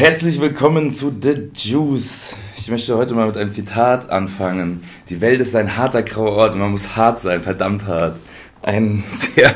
[0.00, 2.34] Herzlich willkommen zu The Juice.
[2.56, 4.82] Ich möchte heute mal mit einem Zitat anfangen.
[5.10, 8.16] Die Welt ist ein harter grauer Ort und man muss hart sein, verdammt hart.
[8.62, 9.52] Ein sehr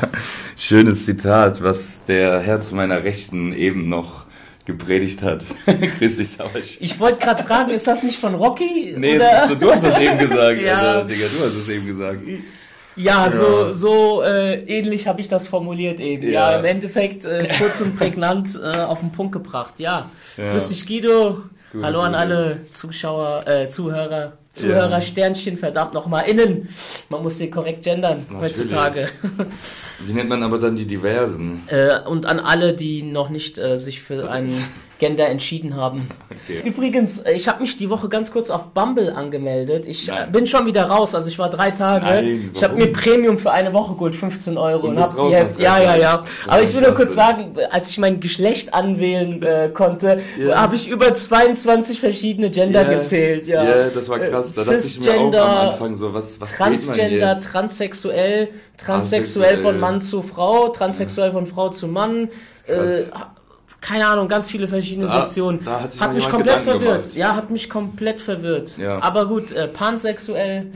[0.55, 4.27] schönes Zitat, was der Herr zu meiner Rechten eben noch
[4.65, 5.43] gepredigt hat.
[5.97, 6.77] Grüß dich, Sauersch.
[6.79, 8.93] Ich wollte gerade fragen, ist das nicht von Rocky?
[8.95, 9.45] Nee, oder?
[9.51, 10.61] Ist, du hast das eben gesagt.
[10.63, 10.77] ja.
[10.77, 12.21] Also, Digga, du hast es eben gesagt.
[12.95, 16.23] Ja, so, so äh, ähnlich habe ich das formuliert eben.
[16.23, 19.75] Ja, ja im Endeffekt äh, kurz und prägnant äh, auf den Punkt gebracht.
[19.79, 20.51] Ja, ja.
[20.51, 21.43] grüß dich Guido.
[21.71, 25.01] Gute, Hallo an alle Zuschauer, äh, Zuhörer, Zuhörer, ja.
[25.01, 26.69] Sternchen, verdammt nochmal innen.
[27.09, 29.09] Man muss sie korrekt gendern heutzutage.
[29.99, 31.63] Wie nennt man aber dann die Diversen?
[31.67, 34.63] Äh, und an alle, die noch nicht äh, sich für einen
[34.99, 36.07] Gender entschieden haben.
[36.29, 36.61] Okay.
[36.67, 39.85] Übrigens, äh, ich habe mich die Woche ganz kurz auf Bumble angemeldet.
[39.87, 40.31] Ich Nein.
[40.31, 42.05] bin schon wieder raus, also ich war drei Tage.
[42.05, 44.87] Nein, ich habe mir Premium für eine Woche geholt, 15 Euro.
[44.87, 45.61] Und, und hab die Hälfte.
[45.61, 46.23] Ja, ja, ja.
[46.47, 50.61] Aber ich will nur kurz sagen, als ich mein Geschlecht anwählen äh, konnte, yeah.
[50.61, 52.93] habe ich über 22 verschiedene Gender yeah.
[52.93, 53.47] gezählt.
[53.47, 54.55] Ja, yeah, das war krass.
[54.55, 59.99] Da dachte ich mir auch am Anfang so, was, was Transgender, transsexuell, transsexuell von Mann
[59.99, 62.29] zu Frau, transsexuell von Frau zu Mann.
[62.67, 63.03] Äh,
[63.85, 65.63] keine Ahnung, ganz viele verschiedene da, Sektionen.
[65.63, 67.01] Da hat, hat mich komplett Gedanken verwirrt.
[67.03, 67.15] Gemacht.
[67.15, 68.77] Ja, hat mich komplett verwirrt.
[68.79, 69.01] Ja.
[69.01, 70.71] Aber gut, äh, pansexuell.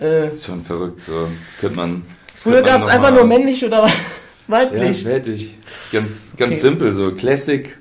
[0.00, 1.28] Äh, das ist schon verrückt, so.
[1.60, 2.02] könnte man.
[2.34, 3.86] Früher gab es einfach nur männlich oder
[4.46, 5.02] weiblich.
[5.02, 5.58] Ja, fertig.
[5.92, 6.60] Ganz, ganz okay.
[6.60, 7.76] simpel, so Classic.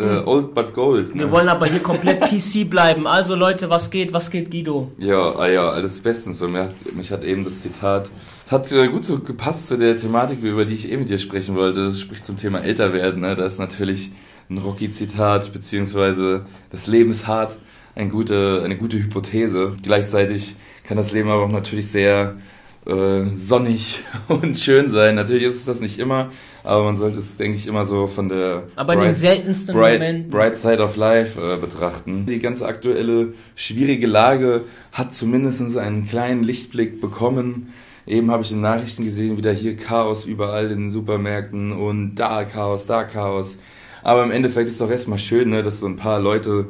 [0.00, 1.14] Uh, old but gold.
[1.14, 1.30] Wir ne?
[1.30, 3.06] wollen aber hier komplett PC bleiben.
[3.06, 4.12] Also Leute, was geht?
[4.12, 4.90] Was geht, Guido?
[4.98, 6.38] Ja, ah ja, alles bestens.
[6.38, 8.10] So, mich hat eben das Zitat
[8.50, 11.54] es hat gut so gepasst zu der Thematik, über die ich eh mit dir sprechen
[11.54, 11.84] wollte.
[11.84, 13.20] Das spricht zum Thema Älterwerden.
[13.20, 13.36] Ne?
[13.36, 14.10] Da ist natürlich
[14.48, 17.56] ein Rocky-Zitat, beziehungsweise das Leben ist hart,
[17.94, 19.76] eine gute, eine gute Hypothese.
[19.84, 22.32] Gleichzeitig kann das Leben aber auch natürlich sehr
[22.86, 25.14] äh, sonnig und schön sein.
[25.14, 26.30] Natürlich ist es das nicht immer,
[26.64, 30.00] aber man sollte es, denke ich, immer so von der aber bright, den seltensten bright,
[30.00, 30.30] Momenten.
[30.30, 32.26] bright Side of Life äh, betrachten.
[32.26, 37.68] Die ganze aktuelle schwierige Lage hat zumindest einen kleinen Lichtblick bekommen
[38.06, 42.44] Eben habe ich in Nachrichten gesehen, wieder hier Chaos überall in den Supermärkten und da
[42.44, 43.56] Chaos, da Chaos.
[44.02, 46.66] Aber im Endeffekt ist es doch erstmal schön, ne, dass so ein paar Leute,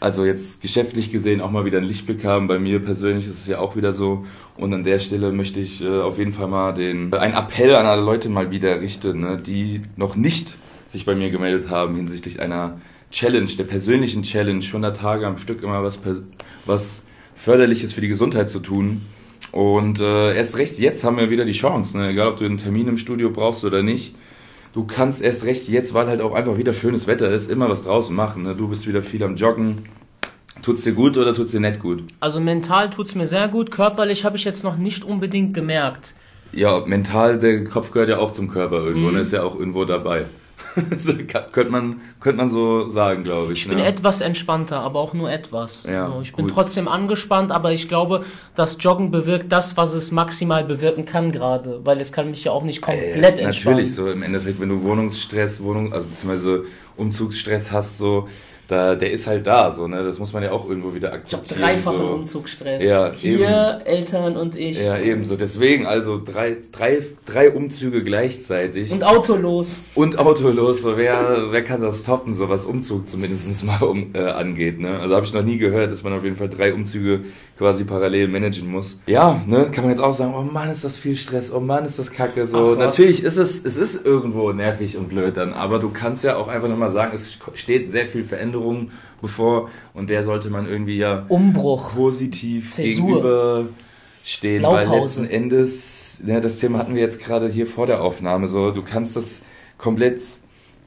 [0.00, 2.48] also jetzt geschäftlich gesehen, auch mal wieder einen Lichtblick haben.
[2.48, 4.24] Bei mir persönlich ist es ja auch wieder so.
[4.56, 7.84] Und an der Stelle möchte ich äh, auf jeden Fall mal den, einen Appell an
[7.84, 10.56] alle Leute mal wieder richten, ne, die noch nicht
[10.86, 15.62] sich bei mir gemeldet haben hinsichtlich einer Challenge, der persönlichen Challenge, 100 Tage am Stück
[15.62, 15.98] immer was,
[16.64, 17.02] was
[17.34, 19.02] Förderliches für die Gesundheit zu tun.
[19.52, 22.10] Und äh, erst recht jetzt haben wir wieder die Chance, ne?
[22.10, 24.14] egal ob du einen Termin im Studio brauchst oder nicht.
[24.72, 27.82] Du kannst erst recht jetzt, weil halt auch einfach wieder schönes Wetter ist, immer was
[27.82, 28.44] draußen machen.
[28.44, 28.54] Ne?
[28.54, 29.82] Du bist wieder viel am Joggen.
[30.62, 32.04] Tut's dir gut oder tut's dir nicht gut?
[32.20, 36.14] Also mental tut's mir sehr gut, körperlich habe ich jetzt noch nicht unbedingt gemerkt.
[36.52, 39.14] Ja, mental, der Kopf gehört ja auch zum Körper irgendwo, mhm.
[39.14, 39.20] ne?
[39.20, 40.26] ist ja auch irgendwo dabei.
[41.52, 43.62] könnte, man, könnte man so sagen, glaube ich.
[43.62, 43.86] Ich bin ne?
[43.86, 45.84] etwas entspannter, aber auch nur etwas.
[45.84, 46.54] Ja, also ich bin gut.
[46.54, 51.80] trotzdem angespannt, aber ich glaube, das Joggen bewirkt das, was es maximal bewirken kann gerade,
[51.84, 53.76] weil es kann mich ja auch nicht komplett äh, entspannen.
[53.76, 56.64] Natürlich, so im Endeffekt, wenn du Wohnungsstress, Wohnung, also beziehungsweise
[56.96, 58.28] Umzugsstress hast, so
[58.70, 60.04] da, der ist halt da, so, ne?
[60.04, 61.42] Das muss man ja auch irgendwo wieder akzeptieren.
[61.44, 62.12] Ich habe dreifachen so.
[62.12, 62.84] Umzugsstress.
[62.84, 63.86] Ja, Hier, eben.
[63.86, 64.80] Eltern und ich.
[64.80, 65.36] Ja, ebenso.
[65.36, 68.92] Deswegen, also drei, drei, drei Umzüge gleichzeitig.
[68.92, 69.82] Und autolos.
[69.94, 70.82] Und autolos.
[70.82, 75.00] So, wer, wer kann das toppen, so was Umzug zumindest mal um, äh, angeht, ne?
[75.00, 77.24] Also habe ich noch nie gehört, dass man auf jeden Fall drei Umzüge
[77.60, 78.98] quasi parallel managen muss.
[79.06, 79.68] Ja, ne?
[79.70, 82.10] Kann man jetzt auch sagen, oh Mann, ist das viel Stress, oh Mann, ist das
[82.10, 82.46] kacke.
[82.46, 86.24] So, Ach, natürlich ist es, es ist irgendwo nervig und blöd dann, aber du kannst
[86.24, 90.66] ja auch einfach nochmal sagen, es steht sehr viel Veränderung bevor und der sollte man
[90.66, 93.68] irgendwie ja Umbruch, positiv Zäsur.
[94.24, 98.48] gegenüberstehen, weil letzten Endes, ja, das Thema hatten wir jetzt gerade hier vor der Aufnahme,
[98.48, 99.42] so du kannst das
[99.76, 100.22] komplett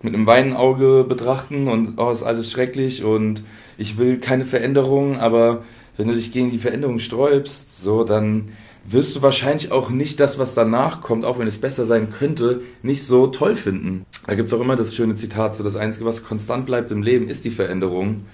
[0.02, 3.44] mit einem weinen Auge betrachten und oh, ist alles schrecklich und
[3.78, 5.62] ich will keine Veränderung, aber
[5.98, 8.50] wenn du dich gegen die Veränderung sträubst, so dann
[8.86, 12.62] wirst du wahrscheinlich auch nicht das, was danach kommt, auch wenn es besser sein könnte,
[12.82, 14.06] nicht so toll finden.
[14.28, 17.02] Da gibt es auch immer das schöne Zitat, so das Einzige, was konstant bleibt im
[17.02, 18.26] Leben, ist die Veränderung.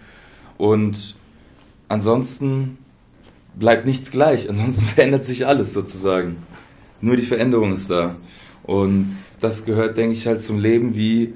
[0.58, 1.16] Und
[1.88, 2.78] ansonsten
[3.56, 6.38] bleibt nichts gleich, ansonsten verändert sich alles sozusagen.
[7.02, 8.16] Nur die Veränderung ist da.
[8.64, 9.08] Und
[9.40, 11.34] das gehört, denke ich, halt zum Leben wie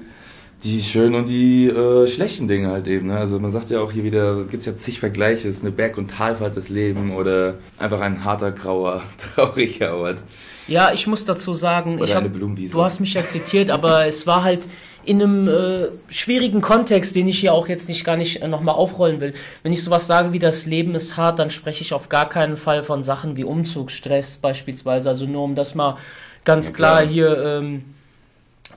[0.64, 3.08] die schönen und die äh, schlechten Dinge halt eben.
[3.08, 3.18] Ne?
[3.18, 5.72] Also man sagt ja auch hier wieder, gibt es ja zig Vergleiche, es ist eine
[5.72, 9.02] Berg- und Talfahrt des Lebens oder einfach ein harter, grauer,
[9.34, 10.22] trauriger Ort.
[10.66, 14.42] Ja, ich muss dazu sagen, ich hab, du hast mich ja zitiert, aber es war
[14.42, 14.66] halt
[15.04, 18.74] in einem äh, schwierigen Kontext, den ich hier auch jetzt nicht gar nicht äh, nochmal
[18.74, 19.34] aufrollen will.
[19.62, 22.56] Wenn ich sowas sage wie das Leben ist hart, dann spreche ich auf gar keinen
[22.56, 25.10] Fall von Sachen wie Umzugsstress beispielsweise.
[25.10, 25.98] Also nur um das mal
[26.46, 26.96] ganz ja, klar.
[27.02, 27.44] klar hier...
[27.44, 27.84] Ähm,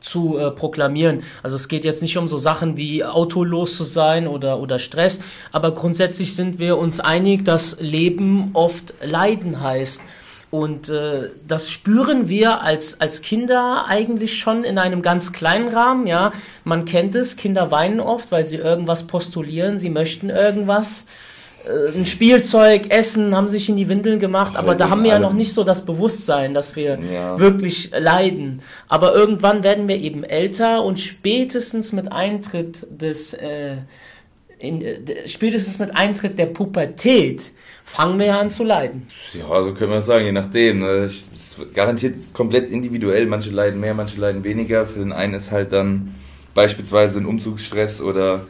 [0.01, 1.23] zu äh, proklamieren.
[1.43, 5.19] Also es geht jetzt nicht um so Sachen wie autolos zu sein oder, oder Stress,
[5.51, 10.01] aber grundsätzlich sind wir uns einig, dass Leben oft Leiden heißt.
[10.49, 16.07] Und äh, das spüren wir als, als Kinder eigentlich schon in einem ganz kleinen Rahmen.
[16.07, 16.31] Ja,
[16.63, 21.05] man kennt es, Kinder weinen oft, weil sie irgendwas postulieren, sie möchten irgendwas.
[21.67, 25.19] Äh, ein Spielzeug, Essen, haben sich in die Windeln gemacht, aber da haben wir ja
[25.19, 27.39] noch nicht so das Bewusstsein, dass wir ja.
[27.39, 28.61] wirklich leiden.
[28.87, 33.77] Aber irgendwann werden wir eben älter und spätestens mit Eintritt des äh,
[34.59, 37.51] in, äh, spätestens mit Eintritt der Pubertät
[37.85, 39.05] fangen wir an zu leiden.
[39.33, 40.79] Ja, so können wir es sagen, je nachdem.
[40.79, 40.87] Ne?
[40.87, 43.27] Es ist garantiert komplett individuell.
[43.27, 44.85] Manche leiden mehr, manche leiden weniger.
[44.85, 46.15] Für den einen ist halt dann
[46.53, 48.47] beispielsweise ein Umzugsstress oder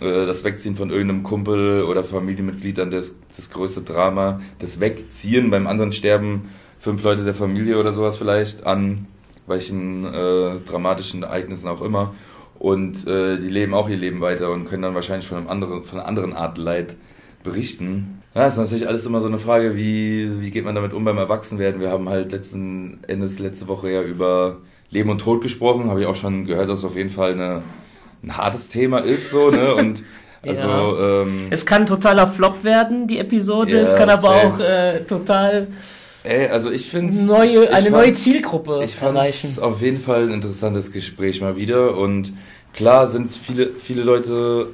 [0.00, 4.40] äh, das Wegziehen von irgendeinem Kumpel oder Familienmitgliedern das, das größte Drama.
[4.58, 9.06] Das Wegziehen, beim anderen sterben fünf Leute der Familie oder sowas vielleicht an
[9.46, 12.14] welchen äh, dramatischen Ereignissen auch immer.
[12.58, 15.84] Und äh, die leben auch ihr Leben weiter und können dann wahrscheinlich von, einem anderen,
[15.84, 16.96] von einer anderen Art Leid
[17.44, 18.22] berichten.
[18.34, 21.18] Ja, ist natürlich alles immer so eine Frage, wie, wie geht man damit um beim
[21.18, 21.80] Erwachsenwerden.
[21.80, 24.58] Wir haben halt letzten Endes letzte Woche ja über
[24.90, 25.88] Leben und Tod gesprochen.
[25.88, 27.62] Habe ich auch schon gehört, dass auf jeden Fall eine,
[28.22, 29.30] ein hartes Thema ist.
[29.30, 29.74] So, ne?
[29.74, 30.02] Und
[30.42, 31.22] also, ja.
[31.22, 33.76] ähm, es kann totaler Flop werden, die Episode.
[33.76, 35.68] Ja, es kann aber auch äh, total
[36.26, 39.50] Ey, also ich finde neue, eine neue Zielgruppe ich erreichen.
[39.52, 42.32] Ich auf jeden Fall ein interessantes Gespräch mal wieder und
[42.72, 44.70] klar sind es viele, viele Leute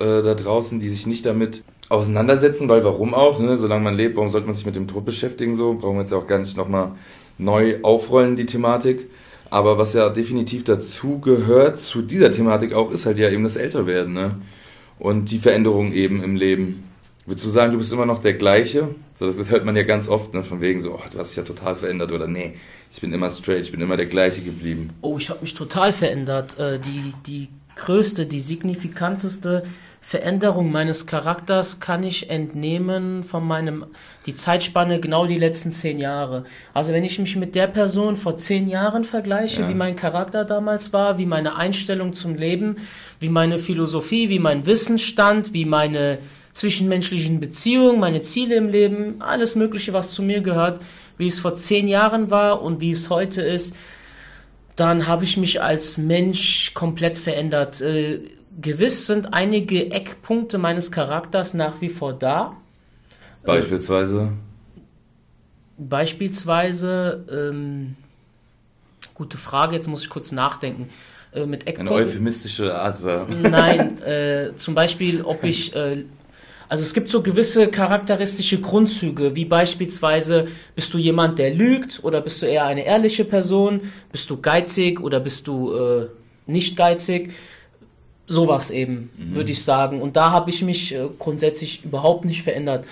[0.00, 3.56] äh, da draußen, die sich nicht damit auseinandersetzen, weil warum auch, ne?
[3.56, 6.10] solange man lebt, warum sollte man sich mit dem Tod beschäftigen, so, brauchen wir jetzt
[6.10, 6.90] ja auch gar nicht nochmal
[7.38, 9.08] neu aufrollen, die Thematik.
[9.50, 13.56] Aber was ja definitiv dazu gehört, zu dieser Thematik auch, ist halt ja eben das
[13.56, 14.36] Älterwerden, ne?
[14.98, 16.84] Und die Veränderung eben im Leben.
[17.26, 18.94] Würdest du sagen, du bist immer noch der gleiche?
[19.14, 20.44] So, das hört man ja ganz oft, ne?
[20.44, 22.54] von wegen so, oh, du hast dich ja total verändert oder nee,
[22.92, 24.90] ich bin immer straight, ich bin immer der gleiche geblieben.
[25.00, 26.58] Oh, ich habe mich total verändert.
[26.58, 29.64] Äh, die, die größte, die signifikanteste
[30.08, 33.86] Veränderung meines Charakters kann ich entnehmen von meinem,
[34.24, 36.44] die Zeitspanne genau die letzten zehn Jahre.
[36.72, 39.68] Also wenn ich mich mit der Person vor zehn Jahren vergleiche, ja.
[39.68, 42.76] wie mein Charakter damals war, wie meine Einstellung zum Leben,
[43.18, 46.18] wie meine Philosophie, wie mein Wissensstand, wie meine
[46.52, 50.80] zwischenmenschlichen Beziehungen, meine Ziele im Leben, alles Mögliche, was zu mir gehört,
[51.18, 53.74] wie es vor zehn Jahren war und wie es heute ist,
[54.76, 57.80] dann habe ich mich als Mensch komplett verändert.
[57.80, 62.56] Äh, gewiss sind einige Eckpunkte meines Charakters nach wie vor da.
[63.44, 64.32] Beispielsweise?
[65.78, 67.96] Beispielsweise, ähm,
[69.14, 70.88] gute Frage, jetzt muss ich kurz nachdenken.
[71.32, 71.96] Äh, mit Eckpunkten.
[71.96, 72.98] Eine euphemistische Art.
[73.28, 76.04] Nein, äh, zum Beispiel, ob ich äh,
[76.68, 82.20] also es gibt so gewisse charakteristische Grundzüge, wie beispielsweise, bist du jemand, der lügt oder
[82.20, 86.06] bist du eher eine ehrliche Person, bist du geizig oder bist du äh,
[86.46, 87.32] nicht geizig.
[88.26, 89.36] Sowas eben, mhm.
[89.36, 90.02] würde ich sagen.
[90.02, 92.84] Und da habe ich mich äh, grundsätzlich überhaupt nicht verändert.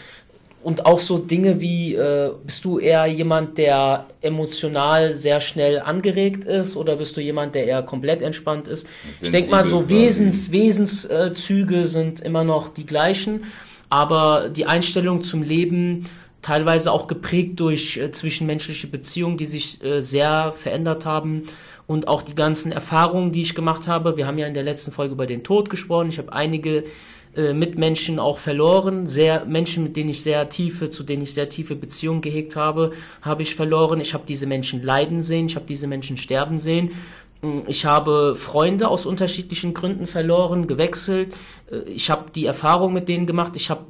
[0.65, 6.47] Und auch so Dinge wie, äh, bist du eher jemand, der emotional sehr schnell angeregt
[6.47, 8.87] ist oder bist du jemand, der eher komplett entspannt ist?
[9.21, 13.45] Ich denke mal, so Wesens, Wesenszüge äh, sind immer noch die gleichen,
[13.91, 16.05] aber die Einstellung zum Leben
[16.41, 21.43] teilweise auch geprägt durch äh, zwischenmenschliche Beziehungen, die sich äh, sehr verändert haben
[21.87, 24.17] und auch die ganzen Erfahrungen, die ich gemacht habe.
[24.17, 26.09] Wir haben ja in der letzten Folge über den Tod gesprochen.
[26.09, 26.85] Ich habe einige
[27.37, 31.49] äh, Mitmenschen auch verloren, sehr Menschen, mit denen ich sehr tiefe, zu denen ich sehr
[31.49, 34.01] tiefe Beziehungen gehegt habe, habe ich verloren.
[34.01, 36.93] Ich habe diese Menschen leiden sehen, ich habe diese Menschen sterben sehen.
[37.45, 41.35] Mm, ich habe Freunde aus unterschiedlichen Gründen verloren, gewechselt.
[41.71, 43.55] Äh, ich habe die Erfahrung mit denen gemacht.
[43.57, 43.85] Ich habe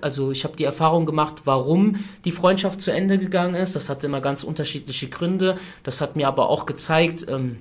[0.00, 3.74] also ich habe die Erfahrung gemacht, warum die Freundschaft zu Ende gegangen ist.
[3.76, 5.56] Das hatte immer ganz unterschiedliche Gründe.
[5.82, 7.58] Das hat mir aber auch gezeigt, ähm,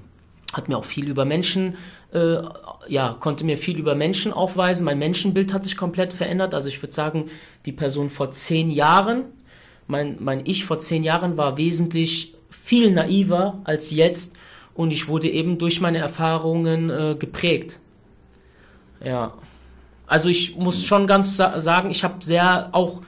[0.54, 1.76] hat mir auch viel über Menschen,
[2.14, 2.38] äh,
[2.88, 4.86] ja, konnte mir viel über Menschen aufweisen.
[4.86, 6.54] Mein Menschenbild hat sich komplett verändert.
[6.54, 7.30] Also ich würde sagen,
[7.66, 9.24] die Person vor zehn Jahren,
[9.88, 14.36] mein, mein Ich vor zehn Jahren war wesentlich viel naiver als jetzt
[14.82, 17.80] und ich wurde eben durch meine Erfahrungen äh, geprägt.
[19.04, 19.34] Ja.
[20.08, 23.02] Also ich muss schon ganz sa sagen, ich habe sehr auch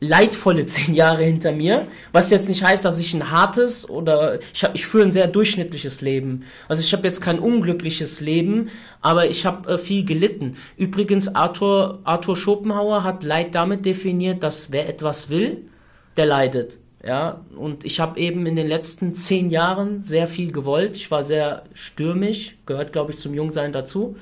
[0.00, 4.64] leidvolle zehn Jahre hinter mir, was jetzt nicht heißt, dass ich ein hartes oder ich
[4.72, 6.44] ich führe ein sehr durchschnittliches Leben.
[6.68, 8.70] Also ich habe jetzt kein unglückliches Leben,
[9.00, 10.56] aber ich habe äh, viel gelitten.
[10.76, 15.68] Übrigens Arthur Arthur Schopenhauer hat Leid damit definiert, dass wer etwas will,
[16.16, 16.78] der leidet.
[17.04, 20.96] Ja, und ich habe eben in den letzten zehn Jahren sehr viel gewollt.
[20.96, 24.16] Ich war sehr stürmisch, gehört glaube ich zum Jungsein dazu.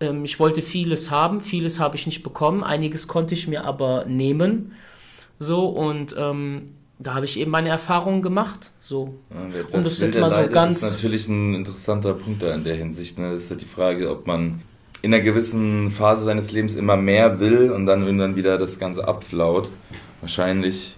[0.00, 4.04] Ähm, ich wollte vieles haben, vieles habe ich nicht bekommen, einiges konnte ich mir aber
[4.06, 4.72] nehmen
[5.42, 8.72] so, und ähm, da habe ich eben meine Erfahrungen gemacht.
[8.80, 9.14] So.
[9.30, 10.80] Ja, um das jetzt mal so ganz.
[10.80, 13.18] Das ist natürlich ein interessanter Punkt da in der Hinsicht.
[13.18, 13.32] Ne?
[13.32, 14.60] Das ist halt die Frage, ob man
[15.00, 19.08] in einer gewissen Phase seines Lebens immer mehr will und dann irgendwann wieder das Ganze
[19.08, 19.70] abflaut.
[20.20, 20.96] Wahrscheinlich,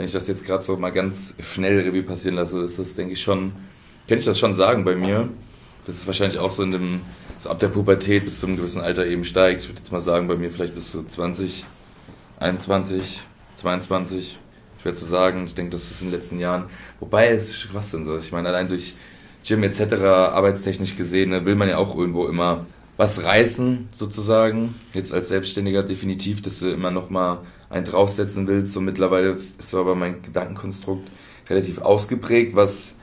[0.00, 3.12] wenn ich das jetzt gerade so mal ganz schnell Revue passieren lasse, ist das, denke
[3.12, 3.52] ich, schon,
[4.08, 5.28] kann ich das schon sagen bei mir.
[5.84, 7.02] Das ist wahrscheinlich auch so in dem,
[7.42, 9.60] so ab der Pubertät bis zu einem gewissen Alter eben steigt.
[9.60, 11.66] Ich würde jetzt mal sagen, bei mir vielleicht bis zu 20,
[12.38, 13.20] 21,
[13.56, 14.38] 22,
[14.80, 15.44] schwer zu sagen.
[15.44, 16.70] Ich denke, das ist in den letzten Jahren.
[16.98, 18.16] Wobei, es ist was denn so.
[18.16, 18.94] Ich meine, allein durch
[19.46, 19.96] Gym etc.
[20.02, 22.64] arbeitstechnisch gesehen, ne, will man ja auch irgendwo immer
[22.96, 24.76] was reißen, sozusagen.
[24.94, 28.72] Jetzt als Selbstständiger definitiv, dass du immer noch mal einen draufsetzen willst.
[28.72, 31.08] So mittlerweile ist aber mein Gedankenkonstrukt
[31.48, 32.94] relativ ausgeprägt, was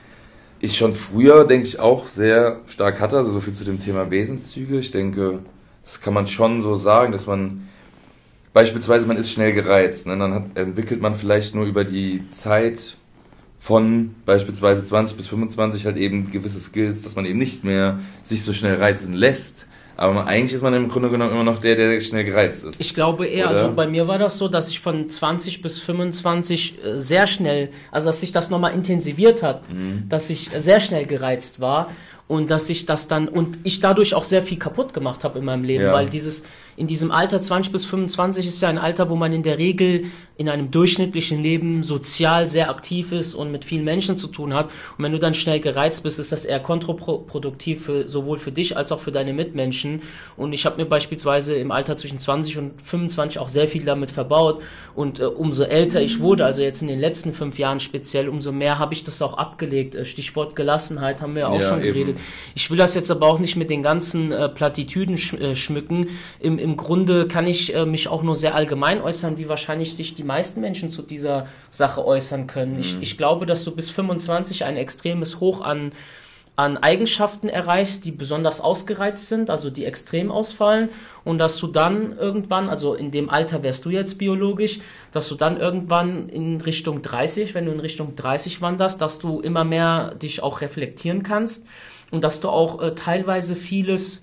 [0.60, 3.16] ich schon früher, denke ich, auch sehr stark hatte.
[3.16, 4.78] Also so viel zu dem Thema Wesenszüge.
[4.78, 5.40] Ich denke,
[5.84, 7.68] das kann man schon so sagen, dass man
[8.52, 10.06] beispielsweise man ist schnell gereizt.
[10.06, 10.16] Ne?
[10.18, 12.96] Dann hat, entwickelt man vielleicht nur über die Zeit
[13.60, 18.42] von beispielsweise 20 bis 25 halt eben gewisse Skills, dass man eben nicht mehr sich
[18.42, 19.66] so schnell reizen lässt.
[19.98, 22.80] Aber eigentlich ist man im Grunde genommen immer noch der, der schnell gereizt ist.
[22.80, 23.56] Ich glaube eher, Oder?
[23.56, 27.70] also bei mir war das so, dass ich von 20 bis 25 äh, sehr schnell,
[27.90, 30.04] also dass sich das nochmal intensiviert hat, mhm.
[30.08, 31.90] dass ich sehr schnell gereizt war
[32.28, 35.44] und dass ich das dann und ich dadurch auch sehr viel kaputt gemacht habe in
[35.44, 35.92] meinem Leben, ja.
[35.92, 36.44] weil dieses
[36.76, 40.04] in diesem Alter 20 bis 25 ist ja ein Alter, wo man in der Regel
[40.38, 44.66] in einem durchschnittlichen Leben sozial sehr aktiv ist und mit vielen Menschen zu tun hat.
[44.96, 48.76] Und wenn du dann schnell gereizt bist, ist das eher kontraproduktiv für, sowohl für dich
[48.76, 50.00] als auch für deine Mitmenschen.
[50.36, 54.12] Und ich habe mir beispielsweise im Alter zwischen 20 und 25 auch sehr viel damit
[54.12, 54.62] verbaut.
[54.94, 58.52] Und äh, umso älter ich wurde, also jetzt in den letzten fünf Jahren speziell, umso
[58.52, 59.96] mehr habe ich das auch abgelegt.
[59.96, 62.10] Äh, Stichwort Gelassenheit haben wir ja auch ja, schon geredet.
[62.10, 62.20] Eben.
[62.54, 66.06] Ich will das jetzt aber auch nicht mit den ganzen äh, Plattitüden sch äh, schmücken.
[66.38, 70.14] Im, Im Grunde kann ich äh, mich auch nur sehr allgemein äußern, wie wahrscheinlich sich
[70.14, 72.74] die meisten Menschen zu dieser Sache äußern können.
[72.74, 72.80] Mhm.
[72.80, 75.92] Ich, ich glaube, dass du bis 25 ein extremes Hoch an,
[76.54, 80.88] an Eigenschaften erreichst, die besonders ausgereizt sind, also die extrem ausfallen
[81.24, 84.80] und dass du dann irgendwann, also in dem Alter wärst du jetzt biologisch,
[85.12, 89.40] dass du dann irgendwann in Richtung 30, wenn du in Richtung 30 wanderst, dass du
[89.40, 91.66] immer mehr dich auch reflektieren kannst
[92.10, 94.22] und dass du auch äh, teilweise vieles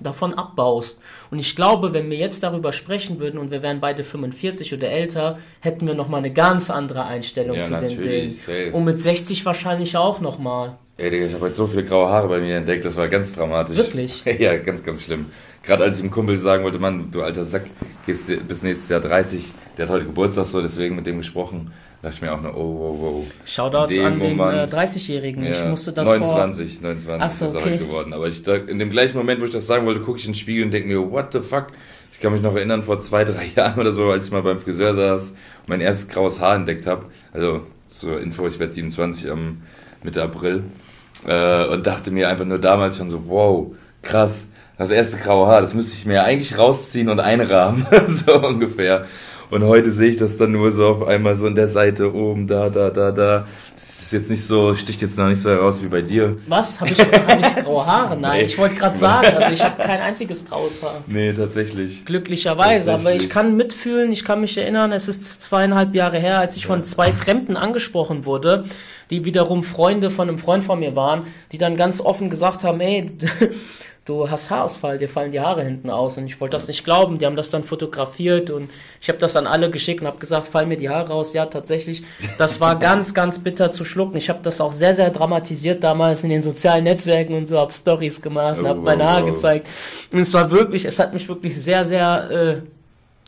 [0.00, 1.00] davon abbaust.
[1.30, 4.88] Und ich glaube, wenn wir jetzt darüber sprechen würden und wir wären beide 45 oder
[4.88, 8.30] älter, hätten wir nochmal eine ganz andere Einstellung ja, zu den Dingen.
[8.30, 8.72] Safe.
[8.72, 10.78] Und mit 60 wahrscheinlich auch nochmal.
[10.96, 13.32] Ey, Digga, ich habe heute so viele graue Haare bei mir entdeckt, das war ganz
[13.32, 13.76] dramatisch.
[13.76, 14.24] Wirklich?
[14.38, 15.26] ja, ganz, ganz schlimm.
[15.62, 17.66] Gerade als ich dem Kumpel sagen wollte, Mann, du alter Sack,
[18.04, 22.14] gehst bis nächstes Jahr 30, der hat heute Geburtstag so, deswegen mit dem gesprochen dachte
[22.14, 23.26] ich mir auch nur, oh, oh, oh.
[23.44, 25.44] Shoutouts an den äh, 30-Jährigen.
[25.44, 26.88] Ja, ich musste das 29, vor...
[26.88, 27.70] 29 so, ist er okay.
[27.72, 28.12] heute geworden.
[28.12, 30.38] Aber ich, in dem gleichen Moment, wo ich das sagen wollte, gucke ich in den
[30.38, 31.68] Spiegel und denke mir, what the fuck?
[32.12, 34.60] Ich kann mich noch erinnern, vor zwei, drei Jahren oder so, als ich mal beim
[34.60, 37.06] Friseur saß und mein erstes graues Haar entdeckt habe.
[37.32, 39.62] Also zur Info, ich werde 27 am
[40.02, 40.64] Mitte April.
[41.26, 45.60] Äh, und dachte mir einfach nur damals schon so, wow, krass, das erste graue Haar,
[45.60, 49.06] das müsste ich mir eigentlich rausziehen und einrahmen, so ungefähr.
[49.50, 52.46] Und heute sehe ich das dann nur so auf einmal so in der Seite oben,
[52.46, 53.46] da, da, da, da.
[53.74, 56.36] Das ist jetzt nicht so, sticht jetzt noch nicht so heraus wie bei dir.
[56.46, 56.80] Was?
[56.80, 58.16] Habe ich, hab ich graue Haare?
[58.18, 58.44] Nein, nee.
[58.44, 61.02] ich wollte gerade sagen, also ich habe kein einziges graues Haar.
[61.06, 62.04] Nee, tatsächlich.
[62.04, 63.06] Glücklicherweise, tatsächlich.
[63.06, 66.66] aber ich kann mitfühlen, ich kann mich erinnern, es ist zweieinhalb Jahre her, als ich
[66.66, 68.64] von zwei Fremden angesprochen wurde,
[69.10, 72.80] die wiederum Freunde von einem Freund von mir waren, die dann ganz offen gesagt haben,
[72.80, 73.06] ey,
[74.08, 76.16] du hast Haarausfall, dir fallen die Haare hinten aus.
[76.18, 77.18] Und ich wollte das nicht glauben.
[77.18, 80.46] Die haben das dann fotografiert und ich habe das an alle geschickt und habe gesagt,
[80.46, 81.32] fallen mir die Haare aus.
[81.32, 82.02] Ja, tatsächlich.
[82.38, 84.16] Das war ganz, ganz bitter zu schlucken.
[84.16, 87.72] Ich habe das auch sehr, sehr dramatisiert damals in den sozialen Netzwerken und so, habe
[87.72, 89.68] Stories gemacht, oh, habe meine Haare gezeigt.
[90.12, 92.62] Und es war wirklich, es hat mich wirklich sehr, sehr äh,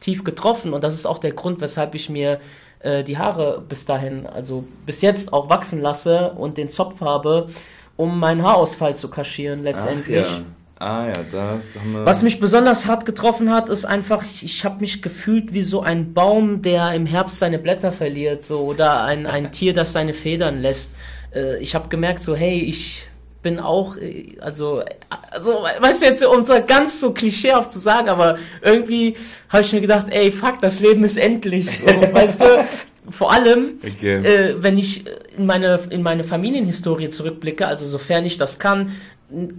[0.00, 0.72] tief getroffen.
[0.72, 2.40] Und das ist auch der Grund, weshalb ich mir
[2.80, 7.48] äh, die Haare bis dahin, also bis jetzt auch wachsen lasse und den Zopf habe,
[7.96, 10.26] um meinen Haarausfall zu kaschieren letztendlich.
[10.26, 10.44] Ach, ja.
[10.80, 12.06] Ah ja, das haben wir.
[12.06, 15.82] Was mich besonders hart getroffen hat, ist einfach, ich, ich habe mich gefühlt wie so
[15.82, 20.14] ein Baum, der im Herbst seine Blätter verliert, so oder ein, ein Tier, das seine
[20.14, 20.92] Federn lässt.
[21.34, 23.06] Äh, ich habe gemerkt, so hey, ich
[23.42, 24.82] bin auch, äh, also,
[25.30, 29.16] also, weißt du jetzt, um so ganz so klischeehaft zu sagen, aber irgendwie
[29.50, 32.64] habe ich mir gedacht, ey, fuck, das Leben ist endlich, so, weißt du.
[33.10, 34.16] Vor allem, okay.
[34.16, 35.04] äh, wenn ich
[35.36, 38.92] in meine, in meine Familienhistorie zurückblicke, also sofern ich das kann,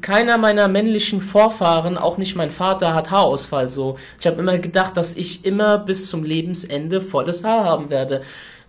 [0.01, 3.97] keiner meiner männlichen Vorfahren, auch nicht mein Vater, hat Haarausfall so.
[4.19, 8.21] Ich habe immer gedacht, dass ich immer bis zum Lebensende volles Haar haben werde.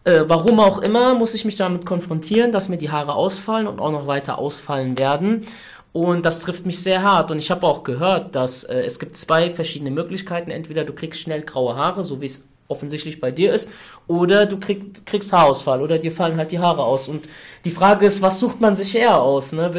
[0.04, 3.80] Äh, warum auch immer, muss ich mich damit konfrontieren, dass mir die Haare ausfallen und
[3.80, 5.47] auch noch weiter ausfallen werden.
[5.92, 7.30] Und das trifft mich sehr hart.
[7.30, 10.50] Und ich habe auch gehört, dass äh, es gibt zwei verschiedene Möglichkeiten.
[10.50, 13.68] Entweder du kriegst schnell graue Haare, so wie es offensichtlich bei dir ist,
[14.08, 17.06] oder du kriegst, kriegst Haarausfall oder dir fallen halt die Haare aus.
[17.06, 17.28] Und
[17.64, 19.52] die Frage ist, was sucht man sich eher aus?
[19.52, 19.70] Ne?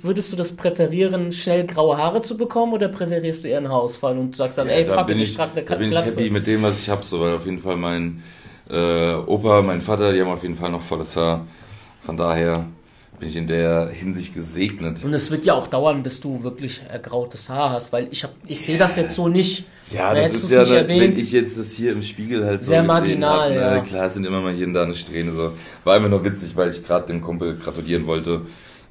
[0.00, 4.16] Würdest du das präferieren, schnell graue Haare zu bekommen oder präferierst du eher einen Haarausfall
[4.16, 6.30] und sagst dann, ja, ey, da fuck, ich, ich trage eine Da bin ich happy
[6.30, 8.22] mit dem, was ich habe, so, weil auf jeden Fall mein
[8.70, 11.46] äh, Opa, mein Vater, die haben auf jeden Fall noch volles Haar.
[12.02, 12.66] Von daher
[13.24, 15.02] bin ich in der Hinsicht gesegnet.
[15.02, 18.34] Und es wird ja auch dauern, bis du wirklich ergrautes Haar hast, weil ich habe,
[18.46, 19.64] ich sehe das jetzt so nicht.
[19.92, 22.82] Ja, das ist ja, da, wenn ich jetzt das hier im Spiegel halt so sehr
[22.82, 23.48] marginal.
[23.48, 23.80] Hab, ne, ja.
[23.80, 25.54] Klar, es sind immer mal hier und da eine Strähne so.
[25.84, 28.42] War einfach nur witzig, weil ich gerade dem Kumpel gratulieren wollte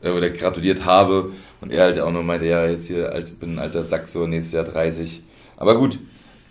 [0.01, 3.55] äh, oder gratuliert habe und er halt auch nur meinte, ja, jetzt hier alt, bin
[3.55, 5.21] ein alter Sack so nächstes Jahr 30.
[5.57, 5.99] Aber gut,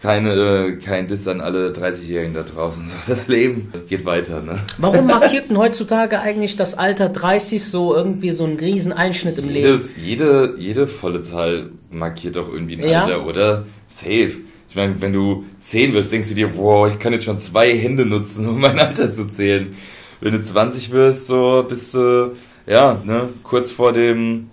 [0.03, 2.83] keine, äh, kein Diss an alle 30-Jährigen da draußen.
[2.93, 4.59] So, das Leben geht weiter, ne?
[4.79, 9.49] Warum markiert denn heutzutage eigentlich das Alter 30 so irgendwie so einen riesen Einschnitt im
[9.49, 10.07] Jedes, Leben?
[10.07, 13.03] Jede, jede volle Zahl markiert doch irgendwie ein ja?
[13.03, 13.65] Alter, oder?
[13.87, 14.33] Safe.
[14.69, 17.77] Ich meine, wenn du 10 wirst, denkst du dir, wow, ich kann jetzt schon zwei
[17.79, 19.75] Hände nutzen, um mein Alter zu zählen.
[20.21, 22.33] Wenn du 20 wirst, so bist du,
[22.67, 24.49] ja, ne, kurz vor dem,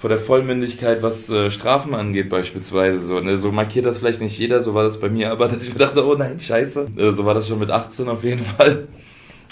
[0.00, 3.00] vor der Vollmündigkeit, was äh, Strafen angeht beispielsweise.
[3.00, 3.36] So, ne?
[3.36, 5.78] so markiert das vielleicht nicht jeder, so war das bei mir, aber dass ich mir
[5.78, 6.86] dachte, oh nein, scheiße.
[6.96, 8.88] Äh, so war das schon mit 18 auf jeden Fall.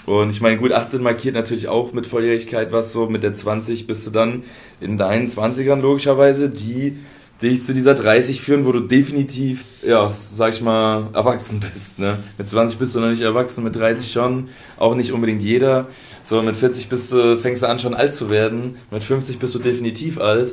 [0.06, 3.86] Und ich meine, gut, 18 markiert natürlich auch mit Volljährigkeit was, so mit der 20
[3.86, 4.44] bist du dann
[4.80, 6.96] in deinen 20ern logischerweise, die
[7.42, 11.98] dich zu dieser 30 führen, wo du definitiv, ja, sag ich mal, erwachsen bist.
[11.98, 12.20] Ne?
[12.38, 15.88] Mit 20 bist du noch nicht erwachsen, mit 30 schon, auch nicht unbedingt jeder.
[16.28, 19.54] So, mit 40 bist du, fängst du an schon alt zu werden, mit 50 bist
[19.54, 20.52] du definitiv alt.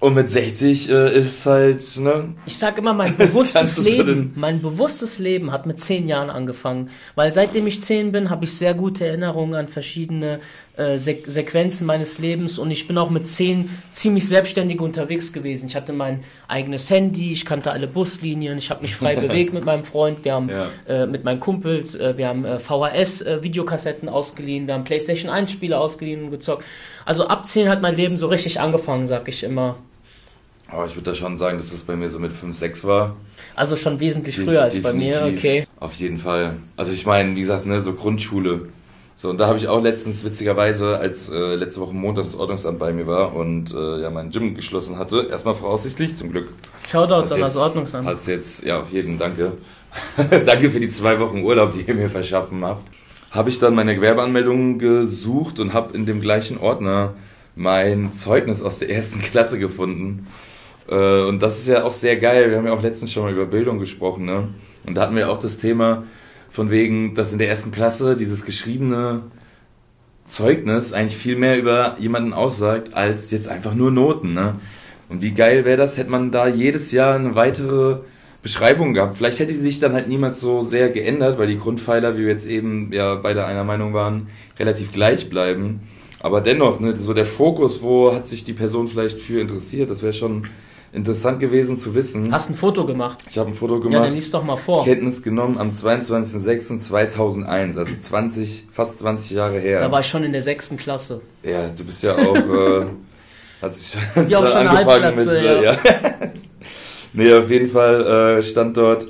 [0.00, 2.32] Und mit 60 äh, ist es halt, ne?
[2.46, 6.88] Ich sag immer, mein bewusstes Leben, mein bewusstes Leben hat mit 10 Jahren angefangen.
[7.16, 10.40] Weil seitdem ich 10 bin, habe ich sehr gute Erinnerungen an verschiedene
[10.76, 15.66] äh, Se Sequenzen meines Lebens und ich bin auch mit 10 ziemlich selbstständig unterwegs gewesen.
[15.66, 19.64] Ich hatte mein eigenes Handy, ich kannte alle Buslinien, ich habe mich frei bewegt mit
[19.64, 20.68] meinem Freund, wir haben ja.
[20.88, 25.78] äh, mit meinen Kumpels, äh, wir haben äh, VHS-Videokassetten äh, ausgeliehen, wir haben PlayStation 1-Spiele
[25.78, 26.64] ausgeliehen und gezockt.
[27.04, 29.76] Also ab 10 hat mein Leben so richtig angefangen, sag ich immer.
[30.68, 33.16] Aber ich würde da schon sagen, dass das bei mir so mit 5, 6 war.
[33.54, 35.66] Also schon wesentlich früher als bei mir, okay.
[35.78, 36.56] Auf jeden Fall.
[36.76, 38.68] Also ich meine, wie gesagt, ne, so Grundschule.
[39.14, 42.78] So, und da habe ich auch letztens, witzigerweise, als äh, letzte Woche Montag das Ordnungsamt
[42.78, 46.48] bei mir war und äh, ja mein Gym geschlossen hatte, erstmal voraussichtlich, zum Glück.
[46.90, 48.06] Shoutouts an das Ordnungsamt.
[48.08, 49.52] Hat's jetzt, ja, auf jeden Danke.
[50.46, 52.86] danke für die zwei Wochen Urlaub, die ihr mir verschaffen habt.
[53.30, 57.14] Habe ich dann meine Gewerbeanmeldung gesucht und habe in dem gleichen Ordner
[57.54, 60.26] mein Zeugnis aus der ersten Klasse gefunden.
[60.88, 62.50] Äh, und das ist ja auch sehr geil.
[62.50, 64.48] Wir haben ja auch letztens schon mal über Bildung gesprochen, ne?
[64.84, 66.04] Und da hatten wir auch das Thema
[66.52, 69.22] von wegen, dass in der ersten Klasse dieses geschriebene
[70.26, 74.56] Zeugnis eigentlich viel mehr über jemanden aussagt, als jetzt einfach nur Noten, ne?
[75.08, 77.98] Und wie geil wäre das, hätte man da jedes Jahr eine weitere
[78.42, 79.16] Beschreibung gehabt.
[79.16, 82.28] Vielleicht hätte die sich dann halt niemals so sehr geändert, weil die Grundpfeiler, wie wir
[82.28, 85.80] jetzt eben ja beide einer Meinung waren, relativ gleich bleiben.
[86.20, 90.02] Aber dennoch, ne, so der Fokus, wo hat sich die Person vielleicht für interessiert, das
[90.02, 90.46] wäre schon
[90.92, 92.30] interessant gewesen zu wissen.
[92.32, 93.20] Hast ein Foto gemacht?
[93.28, 93.94] Ich habe ein Foto gemacht.
[93.94, 94.84] Ja, dann liest doch mal vor.
[94.84, 99.80] Kenntnis genommen am 22.06.2001, also 20, fast 20 Jahre her.
[99.80, 101.22] Da war ich schon in der sechsten Klasse.
[101.42, 102.84] Ja, du bist ja auch, äh,
[103.62, 105.62] hast schon, ja, auch schon angefangen mit, äh, ja.
[105.62, 105.78] ja.
[107.14, 109.08] nee, auf jeden Fall äh, stand dort,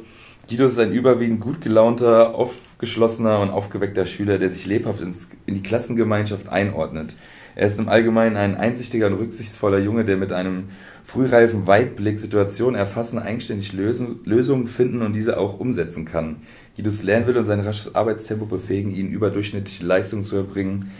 [0.49, 5.55] Guido ist ein überwiegend gut gelaunter, aufgeschlossener und aufgeweckter Schüler, der sich lebhaft ins, in
[5.55, 7.14] die Klassengemeinschaft einordnet.
[7.55, 10.71] Er ist im Allgemeinen ein einsichtiger und rücksichtsvoller Junge, der mit einem
[11.12, 16.37] frühreifen Weitblick Situationen erfassen, eigenständig lösen, Lösungen finden und diese auch umsetzen kann.
[16.75, 20.90] Guidos Lernwille und sein rasches Arbeitstempo befähigen ihn, überdurchschnittliche Leistungen zu erbringen.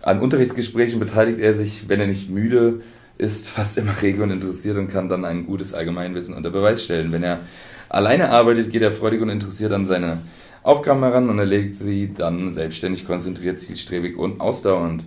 [0.00, 2.80] An Unterrichtsgesprächen beteiligt er sich, wenn er nicht müde
[3.18, 7.12] ist, fast immer rege und interessiert und kann dann ein gutes Allgemeinwissen unter Beweis stellen.
[7.12, 7.40] Wenn er
[7.90, 10.22] alleine arbeitet, geht er freudig und interessiert an seine
[10.62, 15.04] Aufgaben heran und erledigt sie dann selbstständig, konzentriert, zielstrebig und ausdauernd.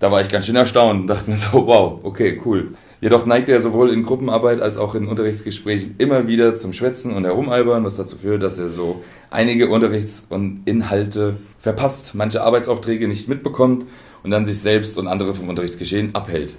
[0.00, 2.74] Da war ich ganz schön erstaunt und dachte mir so, wow, okay, cool.
[3.02, 7.24] Jedoch neigt er sowohl in Gruppenarbeit als auch in Unterrichtsgesprächen immer wieder zum Schwätzen und
[7.24, 13.28] Herumalbern, was dazu führt, dass er so einige Unterrichts- und Inhalte verpasst, manche Arbeitsaufträge nicht
[13.28, 13.86] mitbekommt
[14.22, 16.54] und dann sich selbst und andere vom Unterrichtsgeschehen abhält.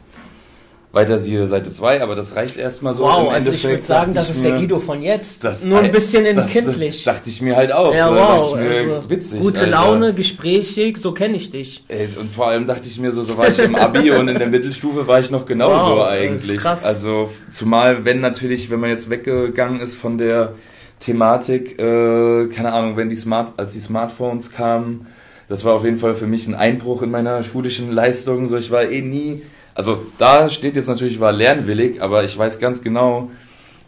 [0.94, 3.06] Weiter siehe Seite 2, aber das reicht erstmal so.
[3.06, 5.44] Wow, also ich würde sagen, das ist der Guido von jetzt.
[5.44, 7.04] Das, Nur ein bisschen in kindlich.
[7.04, 7.96] dachte ich mir halt auch.
[7.96, 8.56] Ja, so, wow.
[8.56, 9.40] Also witzig.
[9.40, 9.72] Gute Alter.
[9.72, 11.84] Laune, gesprächig, so kenne ich dich.
[11.88, 14.38] Ey, und vor allem dachte ich mir so, so war ich im Abi und in
[14.38, 16.60] der Mittelstufe war ich noch genauso wow, eigentlich.
[16.60, 16.86] Krass.
[16.86, 20.54] Also zumal, wenn natürlich, wenn man jetzt weggegangen ist von der
[21.00, 25.08] Thematik, äh, keine Ahnung, wenn die Smart, als die Smartphones kamen,
[25.50, 28.48] das war auf jeden Fall für mich ein Einbruch in meiner schulischen Leistung.
[28.48, 29.42] So, ich war eh nie
[29.76, 33.32] also da steht jetzt natürlich, war lernwillig, aber ich weiß ganz genau,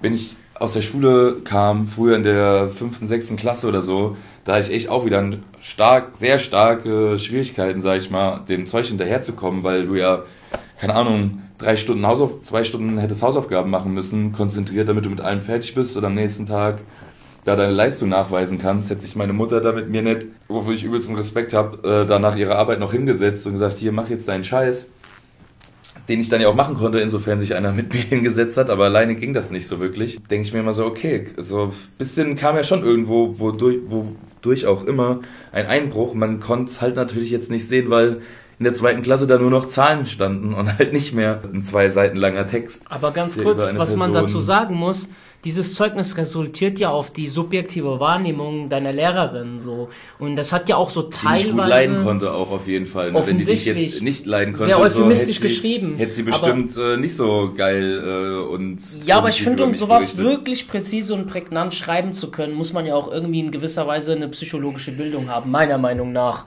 [0.02, 4.54] wenn ich aus der Schule kam, früher in der fünften, sechsten Klasse oder so, da
[4.54, 9.64] hatte ich echt auch wieder stark, sehr starke Schwierigkeiten, sag ich mal, dem Zeug hinterherzukommen,
[9.64, 10.24] weil du ja,
[10.80, 15.22] keine Ahnung, drei Stunden Hausauf zwei Stunden hättest Hausaufgaben machen müssen, konzentriert, damit du mit
[15.22, 16.80] allem fertig bist und am nächsten Tag
[17.44, 20.84] da deine Leistung nachweisen kannst, hätte sich meine Mutter da mit mir nicht, wofür ich
[20.84, 24.28] übelsten Respekt habe, äh, da nach ihrer Arbeit noch hingesetzt und gesagt, hier, mach jetzt
[24.28, 24.88] deinen Scheiß
[26.08, 28.86] den ich dann ja auch machen konnte, insofern sich einer mit mir hingesetzt hat, aber
[28.86, 30.20] alleine ging das nicht so wirklich.
[30.30, 34.86] Denke ich mir immer so, okay, so bisschen kam ja schon irgendwo, wodurch, wodurch auch
[34.86, 36.14] immer ein Einbruch.
[36.14, 38.22] Man konnte es halt natürlich jetzt nicht sehen, weil
[38.60, 41.90] in der zweiten Klasse da nur noch Zahlen standen und halt nicht mehr ein zwei
[41.90, 42.86] Seiten langer Text.
[42.90, 45.10] Aber ganz kurz, was Person man dazu sagen muss,
[45.46, 50.76] dieses Zeugnis resultiert ja auf die subjektive Wahrnehmung deiner Lehrerin so und das hat ja
[50.76, 53.22] auch so teilweise die ich gut leiden konnte auch auf jeden Fall ne?
[53.26, 56.24] wenn die sich jetzt nicht leiden konnte sehr euphemistisch so, hätte geschrieben sie, hätte sie
[56.24, 60.26] bestimmt aber, äh, nicht so geil äh, und ja aber ich finde um sowas berichtet.
[60.26, 64.14] wirklich präzise und prägnant schreiben zu können muss man ja auch irgendwie in gewisser Weise
[64.14, 66.46] eine psychologische Bildung haben meiner Meinung nach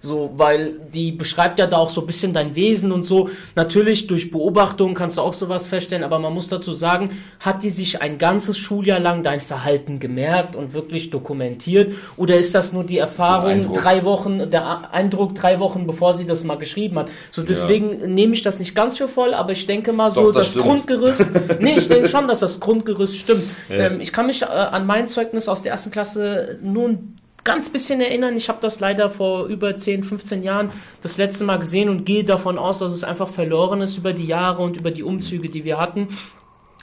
[0.00, 3.30] so, weil die beschreibt ja da auch so ein bisschen dein Wesen und so.
[3.56, 7.70] Natürlich durch Beobachtung kannst du auch sowas feststellen, aber man muss dazu sagen, hat die
[7.70, 11.92] sich ein ganzes Schuljahr lang dein Verhalten gemerkt und wirklich dokumentiert?
[12.16, 16.44] Oder ist das nur die Erfahrung drei Wochen, der Eindruck drei Wochen, bevor sie das
[16.44, 17.10] mal geschrieben hat?
[17.30, 18.06] So, deswegen ja.
[18.06, 20.62] nehme ich das nicht ganz für voll, aber ich denke mal so, Doch, das, das
[20.62, 21.28] Grundgerüst,
[21.60, 23.44] nee, ich denke schon, dass das Grundgerüst stimmt.
[23.68, 23.86] Ja.
[23.86, 27.16] Ähm, ich kann mich äh, an mein Zeugnis aus der ersten Klasse nur ein
[27.48, 28.36] ganz bisschen erinnern.
[28.36, 32.22] Ich habe das leider vor über 10, 15 Jahren das letzte Mal gesehen und gehe
[32.22, 35.64] davon aus, dass es einfach verloren ist über die Jahre und über die Umzüge, die
[35.64, 36.08] wir hatten.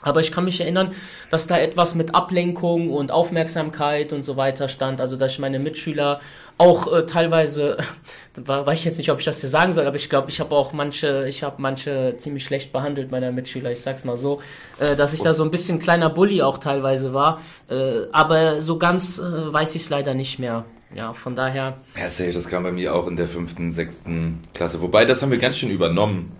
[0.02, 0.92] Aber ich kann mich erinnern,
[1.30, 5.00] dass da etwas mit Ablenkung und Aufmerksamkeit und so weiter stand.
[5.00, 6.20] Also, dass ich meine Mitschüler
[6.58, 7.78] auch äh, teilweise,
[8.36, 10.40] war, weiß ich jetzt nicht, ob ich das dir sagen soll, aber ich glaube, ich
[10.40, 14.40] habe auch manche, ich habe manche ziemlich schlecht behandelt, meiner Mitschüler, ich sag's mal so,
[14.78, 17.40] äh, dass ich da so ein bisschen kleiner Bully auch teilweise war.
[17.68, 20.64] Äh, aber so ganz äh, weiß ich es leider nicht mehr.
[20.94, 21.78] Ja, von daher.
[21.98, 24.80] Ja, safe, das kam bei mir auch in der fünften, sechsten Klasse.
[24.80, 26.32] Wobei, das haben wir ganz schön übernommen.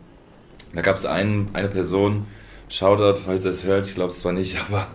[0.73, 2.27] Da gab es einen, eine Person,
[2.69, 4.89] Shoutout, falls er es hört, ich glaube es zwar nicht, aber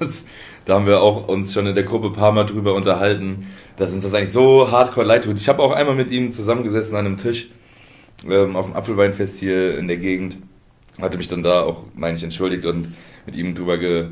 [0.66, 3.48] da haben wir auch uns schon in der Gruppe ein paar Mal drüber unterhalten,
[3.82, 5.40] dass uns das eigentlich so hardcore leid tut.
[5.40, 7.50] Ich habe auch einmal mit ihm zusammengesessen an einem Tisch
[8.30, 10.38] ähm, auf dem Apfelweinfest hier in der Gegend,
[11.02, 12.90] hatte mich dann da auch, meine ich, entschuldigt und
[13.26, 14.10] mit ihm drüber ge,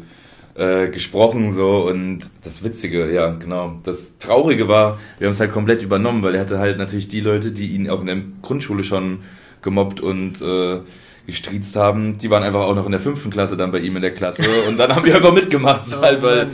[0.55, 1.87] äh, gesprochen so.
[1.87, 6.33] Und das Witzige, ja genau, das Traurige war, wir haben es halt komplett übernommen, weil
[6.33, 9.19] er hatte halt natürlich die Leute, die ihn auch in der Grundschule schon
[9.61, 10.79] gemobbt und äh,
[11.25, 14.01] gestriezt haben, die waren einfach auch noch in der fünften Klasse dann bei ihm in
[14.01, 16.47] der Klasse und dann haben wir einfach mitgemacht, oh, halt, weil,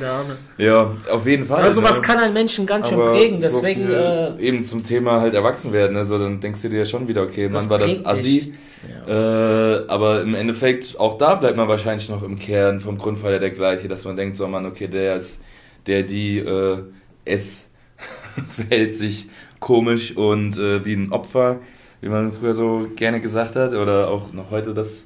[0.58, 1.64] ja, auf jeden Fall.
[1.64, 2.02] Also was ja.
[2.02, 5.72] kann einen Menschen ganz schön Aber prägen, deswegen, so äh, eben zum Thema halt erwachsen
[5.72, 8.54] werden, also dann denkst du dir schon wieder, okay, man war das Assi,
[9.08, 9.78] ja.
[9.78, 13.52] äh, aber im Endeffekt, auch da bleibt man wahrscheinlich noch im Kern vom Grundpfeiler der
[13.52, 15.40] gleiche, dass man denkt, so man, okay, der ist,
[15.88, 16.84] der, die, äh,
[17.24, 17.68] es
[18.50, 21.60] verhält sich komisch und äh, wie ein Opfer,
[22.02, 25.06] wie man früher so gerne gesagt hat, oder auch noch heute das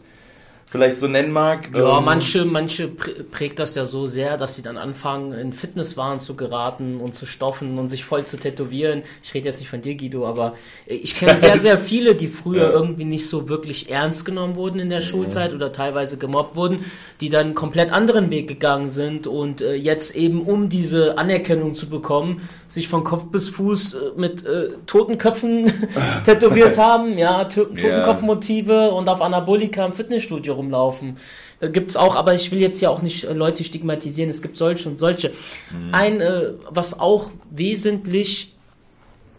[0.69, 1.69] vielleicht so nennen mag.
[1.75, 6.19] Ja, ähm, manche, manche prägt das ja so sehr, dass sie dann anfangen, in Fitnesswahn
[6.19, 9.01] zu geraten und zu stoffen und sich voll zu tätowieren.
[9.23, 10.53] Ich rede jetzt nicht von dir, Guido, aber
[10.86, 12.69] ich kenne sehr, sehr viele, die früher ja.
[12.69, 15.55] irgendwie nicht so wirklich ernst genommen wurden in der Schulzeit ja.
[15.55, 16.86] oder teilweise gemobbt wurden,
[17.19, 21.73] die dann einen komplett anderen Weg gegangen sind und äh, jetzt eben, um diese Anerkennung
[21.73, 25.73] zu bekommen, sich von Kopf bis Fuß äh, mit äh, Totenköpfen
[26.25, 31.17] tätowiert haben, ja, Totenkopfmotive und auf Anabolika im Fitnessstudio rumlaufen.
[31.60, 34.30] Äh, gibt's auch, aber ich will jetzt ja auch nicht äh, Leute stigmatisieren.
[34.30, 35.30] Es gibt solche und solche.
[35.72, 35.93] Mhm.
[35.93, 38.56] Ein, äh, was auch wesentlich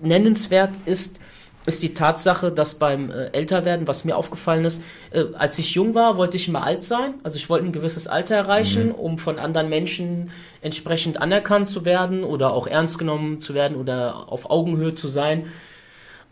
[0.01, 1.21] nennenswert ist,
[1.67, 5.95] ist die Tatsache, dass beim äh, Älterwerden, was mir aufgefallen ist, äh, als ich jung
[5.95, 7.15] war, wollte ich immer alt sein.
[7.23, 8.95] Also ich wollte ein gewisses Alter erreichen, mhm.
[8.95, 10.31] um von anderen Menschen
[10.63, 15.47] entsprechend anerkannt zu werden oder auch ernst genommen zu werden oder auf Augenhöhe zu sein.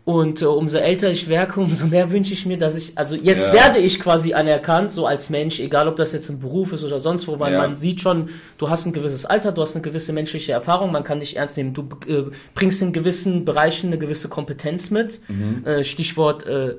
[0.09, 3.49] Und äh, umso älter ich werke, umso mehr wünsche ich mir, dass ich, also jetzt
[3.49, 3.53] ja.
[3.53, 6.99] werde ich quasi anerkannt, so als Mensch, egal ob das jetzt ein Beruf ist oder
[6.99, 7.59] sonst wo, weil ja.
[7.59, 11.03] man sieht schon, du hast ein gewisses Alter, du hast eine gewisse menschliche Erfahrung, man
[11.03, 12.23] kann dich ernst nehmen, du äh,
[12.55, 15.21] bringst in gewissen Bereichen eine gewisse Kompetenz mit.
[15.27, 15.63] Mhm.
[15.63, 16.77] Äh, Stichwort, äh,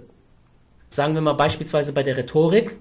[0.88, 2.78] sagen wir mal beispielsweise bei der Rhetorik,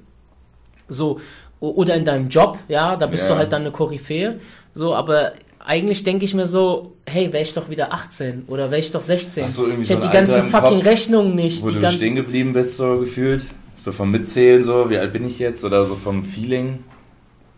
[0.87, 1.19] so,
[1.59, 3.29] oder in deinem Job, ja, da bist ja.
[3.29, 4.39] du halt dann eine Koryphäe,
[4.73, 8.79] so, aber eigentlich denke ich mir so, hey, wäre ich doch wieder 18 oder wäre
[8.79, 9.43] ich doch 16.
[9.43, 11.61] Ach so, irgendwie ich so hätte die ganzen fucking Rechnungen nicht.
[11.63, 13.45] Wo du stehen geblieben bist, so gefühlt.
[13.77, 15.63] So vom Mitzählen, so, wie alt bin ich jetzt?
[15.63, 16.79] Oder so vom Feeling.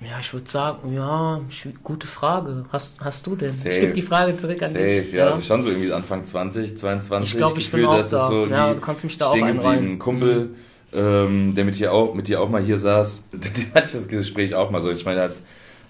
[0.01, 1.41] Ja, ich würde sagen, ja,
[1.83, 2.65] gute Frage.
[2.71, 3.53] Hast, hast du denn?
[3.53, 3.69] Safe.
[3.69, 5.11] Ich gebe die Frage zurück an Safe, dich.
[5.11, 7.29] Ja, ja, also schon so irgendwie Anfang 20, 22.
[7.29, 8.27] Ich glaube, ich bin auch das da.
[8.27, 9.93] so ja, du kannst mich da auch einreihen.
[9.93, 10.55] Ein Kumpel, mhm.
[10.93, 14.07] ähm, der mit dir auch, mit dir auch mal hier saß, dem hatte ich das
[14.07, 14.89] Gespräch auch mal so.
[14.89, 15.35] Ich meine, er hat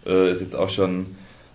[0.06, 1.08] äh, ist jetzt auch schon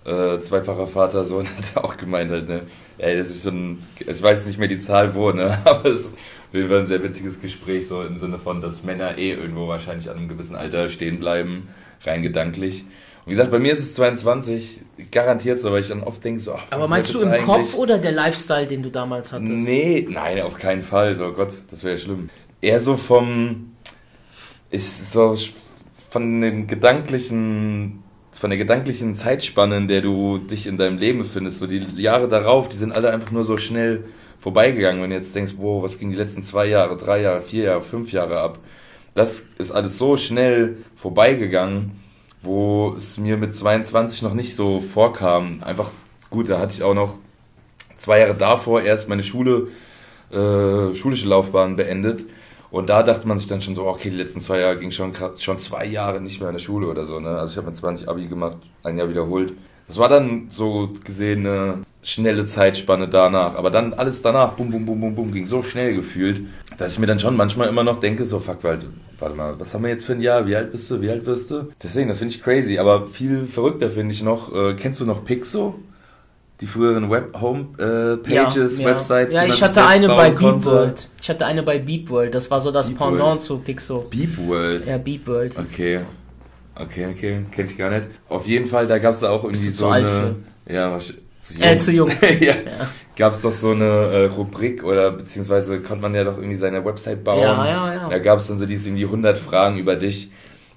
[0.06, 2.62] äh, zweifacher Vater, so, und hat er auch gemeint halt, ne,
[2.98, 6.10] ey, das ist so ein, ich weiß nicht mehr die Zahl wo, ne, aber es
[6.52, 10.16] war ein sehr witziges Gespräch, so im Sinne von, dass Männer eh irgendwo wahrscheinlich an
[10.16, 11.68] einem gewissen Alter stehen bleiben,
[12.04, 12.82] rein gedanklich.
[12.82, 16.40] Und wie gesagt, bei mir ist es 22, garantiert so, weil ich dann oft denke,
[16.40, 19.50] so, ach, Aber meinst du im Kopf oder der Lifestyle, den du damals hattest?
[19.50, 22.30] Nee, nein, auf keinen Fall, so Gott, das wäre ja schlimm.
[22.60, 23.72] Eher so vom,
[24.70, 25.36] ist so
[26.08, 28.04] von dem gedanklichen
[28.38, 32.28] von der gedanklichen Zeitspanne, in der du dich in deinem Leben befindest, so die Jahre
[32.28, 34.04] darauf, die sind alle einfach nur so schnell
[34.38, 35.02] vorbeigegangen.
[35.02, 37.82] Wenn du jetzt denkst, wow, was ging die letzten zwei Jahre, drei Jahre, vier Jahre,
[37.82, 38.58] fünf Jahre ab,
[39.14, 41.92] das ist alles so schnell vorbeigegangen,
[42.42, 45.62] wo es mir mit 22 noch nicht so vorkam.
[45.62, 45.90] Einfach
[46.28, 47.16] gut, da hatte ich auch noch
[47.96, 49.68] zwei Jahre davor erst meine Schule,
[50.30, 52.26] äh, schulische Laufbahn beendet
[52.76, 55.14] und da dachte man sich dann schon so, okay, die letzten zwei Jahre ging schon
[55.38, 57.18] schon zwei Jahre nicht mehr in der Schule oder so.
[57.18, 57.30] Ne?
[57.30, 59.54] Also ich habe mit 20 Abi gemacht, ein Jahr wiederholt.
[59.88, 63.54] Das war dann so gesehen eine schnelle Zeitspanne danach.
[63.54, 66.42] Aber dann alles danach, bum, bum, bum, bum, bum, ging so schnell gefühlt,
[66.76, 69.72] dass ich mir dann schon manchmal immer noch denke, so, fuck, warte, warte mal, was
[69.72, 70.46] haben wir jetzt für ein Jahr?
[70.46, 71.00] Wie alt bist du?
[71.00, 71.70] Wie alt wirst du?
[71.82, 72.76] Deswegen, das finde ich crazy.
[72.76, 75.76] Aber viel verrückter finde ich noch, äh, kennst du noch Pixo?
[76.60, 79.34] Die früheren Web Homepages, ja, Websites.
[79.34, 81.08] Ja, ich hatte eine bei Beep World.
[81.20, 82.34] Ich hatte eine bei Beep World.
[82.34, 83.40] Das war so das Beep Pendant World.
[83.40, 84.06] zu Pixo.
[84.10, 84.86] Beep World.
[84.86, 85.58] Ja, Beep World.
[85.58, 86.00] Okay.
[86.78, 88.08] Okay, okay, kenne ich gar nicht.
[88.28, 90.08] Auf jeden Fall, da gab es da auch irgendwie so eine.
[90.08, 90.34] Für.
[90.68, 91.62] Ja, was, zu jung.
[91.62, 92.10] Äh, zu jung.
[92.40, 92.46] ja.
[92.46, 92.54] ja.
[93.16, 96.84] Gab es doch so eine äh, Rubrik oder beziehungsweise konnte man ja doch irgendwie seine
[96.84, 97.40] Website bauen.
[97.40, 98.08] Ja, ja, ja.
[98.08, 100.30] Da gab es dann so diese irgendwie 100 Fragen über dich.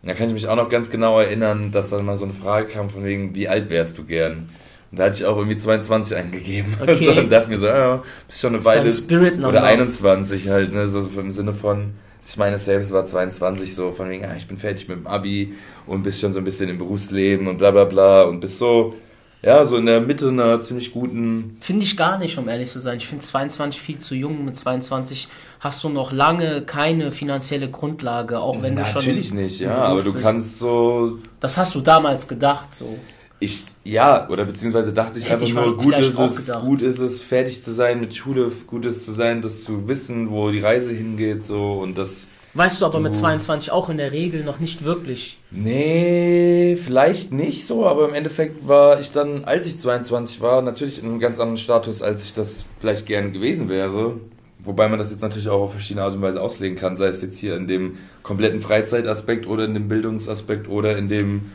[0.03, 2.67] Da kann ich mich auch noch ganz genau erinnern, dass dann mal so eine Frage
[2.67, 4.49] kam von wegen, wie alt wärst du gern?
[4.91, 6.77] Und da hatte ich auch irgendwie 22 eingegeben.
[6.81, 6.95] Okay.
[6.95, 9.47] So, und dachte mir so, ja, bist schon eine Weile.
[9.47, 11.93] Oder 21 halt, ne, so, so im Sinne von,
[12.27, 15.53] ich meine selbst war 22, so von wegen, ja, ich bin fertig mit dem Abi
[15.85, 18.95] und bist schon so ein bisschen im Berufsleben und bla bla bla und bist so,
[19.41, 21.57] ja, so in der Mitte einer ziemlich guten.
[21.61, 22.97] Finde ich gar nicht, um ehrlich zu sein.
[22.97, 24.43] Ich finde 22 viel zu jung.
[24.43, 25.29] Mit 22
[25.61, 29.01] hast du noch lange keine finanzielle Grundlage, auch wenn Na, du schon.
[29.01, 30.25] Natürlich nicht, ja, aber du bist.
[30.25, 31.19] kannst so.
[31.39, 32.99] Das hast du damals gedacht, so.
[33.41, 36.99] Ich, ja, oder beziehungsweise dachte ich Hätte einfach ich nur, gut ist, es, gut ist
[36.99, 40.59] es, fertig zu sein mit Schule, gut ist zu sein, das zu wissen, wo die
[40.59, 42.27] Reise hingeht, so, und das.
[42.53, 45.39] Weißt du aber du, mit 22 auch in der Regel noch nicht wirklich?
[45.51, 51.01] Nee, vielleicht nicht so, aber im Endeffekt war ich dann, als ich 22 war, natürlich
[51.01, 54.15] in einem ganz anderen Status, als ich das vielleicht gerne gewesen wäre.
[54.61, 57.21] Wobei man das jetzt natürlich auch auf verschiedene Art und Weise auslegen kann, sei es
[57.21, 61.51] jetzt hier in dem kompletten Freizeitaspekt oder in dem Bildungsaspekt oder in dem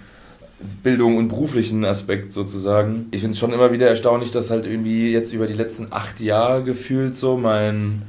[0.83, 3.07] Bildung und beruflichen Aspekt sozusagen.
[3.11, 6.21] Ich finde es schon immer wieder erstaunlich, dass halt irgendwie jetzt über die letzten acht
[6.21, 8.03] Jahre gefühlt so mein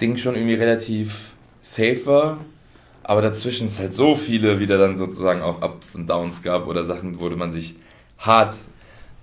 [0.00, 2.38] Ding schon irgendwie relativ safe war.
[3.02, 6.84] Aber dazwischen es halt so viele wieder dann sozusagen auch Ups und Downs gab oder
[6.84, 7.76] Sachen, wo man sich
[8.18, 8.54] hart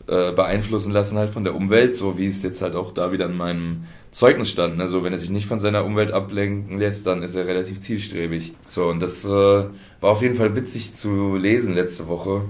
[0.08, 3.26] äh, beeinflussen lassen halt von der Umwelt, so wie es jetzt halt auch da wieder
[3.26, 4.80] in meinem Zeugnis stand.
[4.80, 8.54] Also wenn er sich nicht von seiner Umwelt ablenken lässt, dann ist er relativ zielstrebig.
[8.66, 9.70] So, und das äh, war
[10.02, 12.44] auf jeden Fall witzig zu lesen letzte Woche.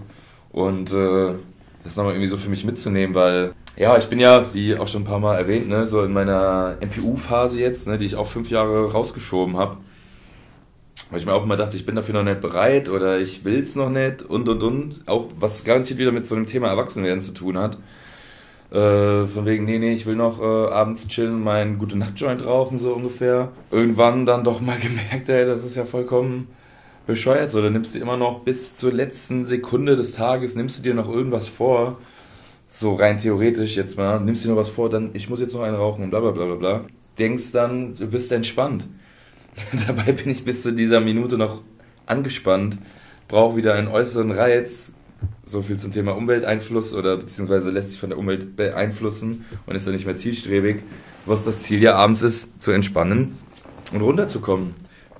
[0.55, 1.33] Und äh,
[1.83, 5.01] das nochmal irgendwie so für mich mitzunehmen, weil ja, ich bin ja, wie auch schon
[5.01, 8.49] ein paar Mal erwähnt, ne, so in meiner MPU-Phase jetzt, ne, die ich auch fünf
[8.49, 9.75] Jahre rausgeschoben habe.
[11.09, 13.59] Weil ich mir auch immer dachte, ich bin dafür noch nicht bereit oder ich will
[13.59, 15.01] es noch nicht und und und.
[15.07, 17.77] Auch was garantiert wieder mit so einem Thema Erwachsenwerden zu tun hat.
[18.71, 22.77] Äh, von wegen, nee, nee, ich will noch äh, abends chillen, meinen gute Nacht-Joint rauchen,
[22.77, 23.49] so ungefähr.
[23.71, 26.47] Irgendwann dann doch mal gemerkt, ey, das ist ja vollkommen
[27.05, 27.51] bescheuert.
[27.51, 30.93] So, dann nimmst du immer noch bis zur letzten Sekunde des Tages, nimmst du dir
[30.93, 31.99] noch irgendwas vor.
[32.67, 35.61] So rein theoretisch jetzt mal, nimmst dir noch was vor, dann ich muss jetzt noch
[35.61, 36.85] einen rauchen und bla bla bla bla bla.
[37.17, 38.87] Denkst dann, du bist entspannt.
[39.87, 41.61] Dabei bin ich bis zu dieser Minute noch
[42.05, 42.77] angespannt,
[43.27, 44.91] brauche wieder einen äußeren Reiz.
[45.45, 49.87] So viel zum Thema Umwelteinfluss oder beziehungsweise lässt sich von der Umwelt beeinflussen und ist
[49.87, 50.83] dann nicht mehr zielstrebig.
[51.25, 53.37] Was das Ziel ja abends ist, zu entspannen
[53.93, 54.75] und runterzukommen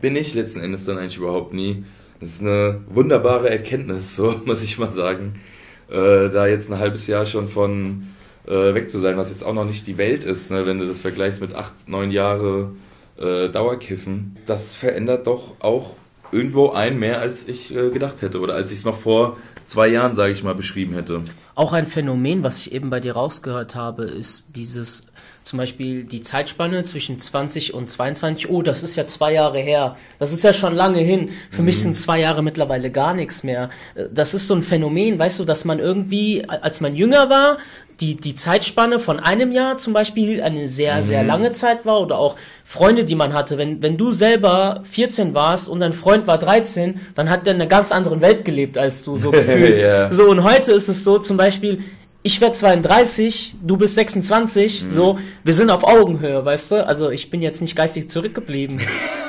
[0.05, 1.83] bin ich letzten Endes dann eigentlich überhaupt nie.
[2.19, 5.41] Das ist eine wunderbare Erkenntnis, so muss ich mal sagen.
[5.89, 8.09] Äh, da jetzt ein halbes Jahr schon von
[8.45, 10.85] äh, weg zu sein, was jetzt auch noch nicht die Welt ist, ne, wenn du
[10.85, 12.75] das vergleichst mit acht, neun Jahre
[13.17, 14.37] äh, Dauerkiffen.
[14.45, 15.95] Das verändert doch auch
[16.31, 19.87] irgendwo ein mehr, als ich äh, gedacht hätte oder als ich es noch vor zwei
[19.87, 21.23] Jahren, sage ich mal, beschrieben hätte.
[21.55, 25.07] auch ein Phänomen, was ich eben bei dir rausgehört habe, ist dieses
[25.43, 28.49] zum Beispiel die Zeitspanne zwischen 20 und 22.
[28.49, 29.95] Oh, das ist ja zwei Jahre her.
[30.17, 31.29] Das ist ja schon lange hin.
[31.51, 31.65] Für mhm.
[31.65, 33.69] mich sind zwei Jahre mittlerweile gar nichts mehr.
[34.11, 37.57] Das ist so ein Phänomen, weißt du, dass man irgendwie, als man jünger war,
[37.99, 41.01] die, die Zeitspanne von einem Jahr zum Beispiel eine sehr, mhm.
[41.01, 43.57] sehr lange Zeit war oder auch Freunde, die man hatte.
[43.57, 47.61] Wenn, wenn du selber 14 warst und dein Freund war 13, dann hat der in
[47.61, 49.77] einer ganz anderen Welt gelebt als du, so gefühlt.
[49.77, 50.11] yeah.
[50.11, 51.83] So, und heute ist es so zum Beispiel,
[52.25, 54.89] ich werde 32, du bist 26, mhm.
[54.89, 56.87] so, wir sind auf Augenhöhe, weißt du?
[56.87, 58.81] Also ich bin jetzt nicht geistig zurückgeblieben.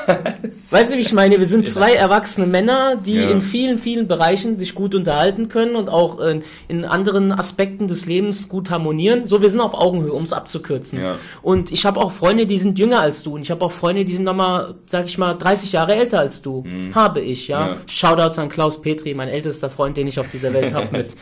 [0.71, 1.37] weißt du, wie ich meine?
[1.37, 3.29] Wir sind zwei erwachsene Männer, die ja.
[3.29, 8.07] in vielen, vielen Bereichen sich gut unterhalten können und auch in, in, anderen Aspekten des
[8.07, 9.27] Lebens gut harmonieren.
[9.27, 11.03] So, wir sind auf Augenhöhe, um es abzukürzen.
[11.03, 11.17] Ja.
[11.43, 13.35] Und ich habe auch Freunde, die sind jünger als du.
[13.35, 16.41] Und ich habe auch Freunde, die sind nochmal, sag ich mal, 30 Jahre älter als
[16.41, 16.63] du.
[16.63, 16.95] Mhm.
[16.95, 17.69] Habe ich, ja?
[17.69, 17.77] ja.
[17.87, 21.15] Shoutouts an Klaus Petri, mein ältester Freund, den ich auf dieser Welt habe mit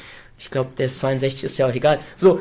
[0.44, 2.00] ich glaube, der ist 62, ist ja auch egal.
[2.16, 2.40] So,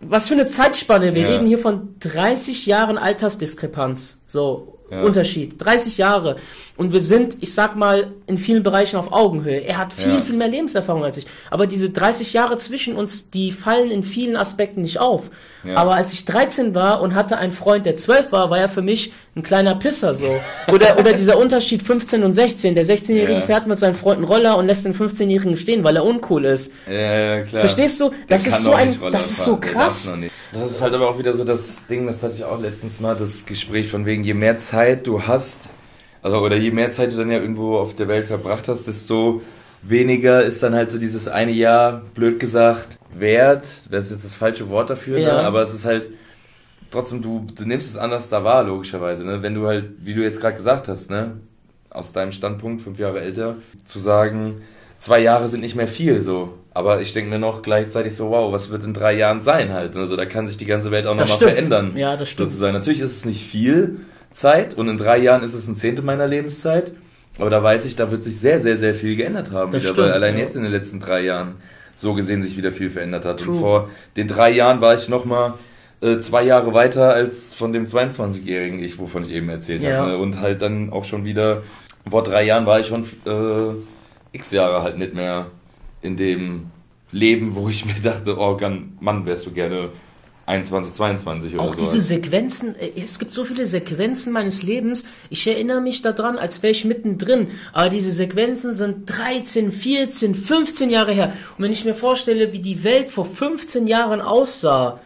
[0.00, 1.14] was für eine Zeitspanne.
[1.14, 1.28] Wir ja.
[1.30, 4.22] reden hier von 30 Jahren Altersdiskrepanz.
[4.26, 5.02] So, ja.
[5.02, 5.56] Unterschied.
[5.58, 6.36] 30 Jahre.
[6.78, 9.64] Und wir sind, ich sag mal, in vielen Bereichen auf Augenhöhe.
[9.64, 10.20] Er hat viel, ja.
[10.20, 11.26] viel mehr Lebenserfahrung als ich.
[11.50, 15.28] Aber diese 30 Jahre zwischen uns, die fallen in vielen Aspekten nicht auf.
[15.64, 15.74] Ja.
[15.74, 18.80] Aber als ich 13 war und hatte einen Freund, der 12 war, war er für
[18.80, 20.40] mich ein kleiner Pisser so.
[20.68, 22.76] Oder, oder dieser Unterschied 15 und 16.
[22.76, 26.44] Der 16-Jährige fährt mit seinen Freunden Roller und lässt den 15-Jährigen stehen, weil er uncool
[26.44, 26.72] ist.
[26.86, 27.62] Ja, klar.
[27.62, 28.12] Verstehst du?
[28.28, 30.14] Das ist so ein, das ist so krass.
[30.52, 33.16] Das ist halt aber auch wieder so das Ding, das hatte ich auch letztens mal,
[33.16, 35.58] das Gespräch von wegen, je mehr Zeit du hast,
[36.22, 39.42] also oder je mehr Zeit du dann ja irgendwo auf der Welt verbracht hast, desto
[39.82, 43.66] weniger ist dann halt so dieses eine Jahr, blöd gesagt, wert.
[43.90, 45.24] Das ist jetzt das falsche Wort dafür, ne?
[45.24, 45.36] ja.
[45.36, 45.42] ne?
[45.42, 46.08] aber es ist halt
[46.90, 49.26] trotzdem, du, du nimmst es anders da wahr, logischerweise.
[49.26, 49.42] Ne?
[49.42, 51.36] Wenn du halt, wie du jetzt gerade gesagt hast, ne?
[51.90, 54.62] aus deinem Standpunkt, fünf Jahre älter, zu sagen,
[54.98, 56.54] zwei Jahre sind nicht mehr viel, so.
[56.74, 59.96] Aber ich denke mir noch gleichzeitig so, wow, was wird in drei Jahren sein halt?
[59.96, 61.96] Also da kann sich die ganze Welt auch nochmal verändern.
[61.96, 62.52] Ja, das stimmt.
[62.52, 62.74] Sozusagen.
[62.74, 64.00] Natürlich ist es nicht viel
[64.30, 66.92] Zeit und in drei Jahren ist es ein Zehntel meiner Lebenszeit.
[67.38, 69.70] Aber da weiß ich, da wird sich sehr, sehr, sehr viel geändert haben.
[69.70, 70.40] Das wieder, stimmt, weil allein ja.
[70.42, 71.54] jetzt in den letzten drei Jahren
[71.94, 73.40] so gesehen sich wieder viel verändert hat.
[73.40, 73.54] True.
[73.54, 75.54] Und vor den drei Jahren war ich nochmal
[76.00, 79.98] äh, zwei Jahre weiter als von dem 22-jährigen Ich, wovon ich eben erzählt ja.
[79.98, 80.18] habe.
[80.18, 81.62] Und halt dann auch schon wieder,
[82.08, 83.74] vor drei Jahren war ich schon äh,
[84.32, 85.46] x Jahre halt nicht mehr
[86.02, 86.70] in dem
[87.10, 88.58] Leben, wo ich mir dachte, oh
[89.00, 89.90] Mann, wärst du gerne
[90.48, 91.80] 21, 22 oder Auch so.
[91.80, 95.04] diese Sequenzen, äh, es gibt so viele Sequenzen meines Lebens.
[95.28, 97.48] Ich erinnere mich daran, als wäre ich mittendrin.
[97.72, 101.32] Aber diese Sequenzen sind 13, 14, 15 Jahre her.
[101.56, 105.00] Und wenn ich mir vorstelle, wie die Welt vor 15 Jahren aussah,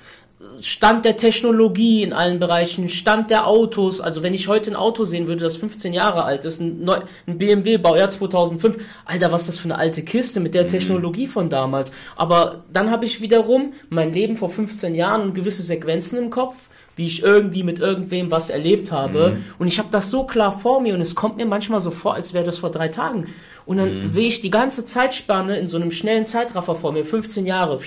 [0.61, 4.01] Stand der Technologie in allen Bereichen, Stand der Autos.
[4.01, 7.01] Also wenn ich heute ein Auto sehen würde, das 15 Jahre alt ist, ein, Neu
[7.27, 10.69] ein BMW Baujahr 2005, Alter, was das für eine alte Kiste mit der mhm.
[10.69, 11.93] Technologie von damals.
[12.17, 16.57] Aber dann habe ich wiederum mein Leben vor 15 Jahren und gewisse Sequenzen im Kopf,
[16.97, 19.37] wie ich irgendwie mit irgendwem was erlebt habe.
[19.37, 19.45] Mhm.
[19.59, 22.15] Und ich habe das so klar vor mir und es kommt mir manchmal so vor,
[22.15, 23.29] als wäre das vor drei Tagen.
[23.64, 24.05] Und dann mhm.
[24.05, 27.81] sehe ich die ganze Zeitspanne in so einem schnellen Zeitraffer vor mir, 15 Jahre,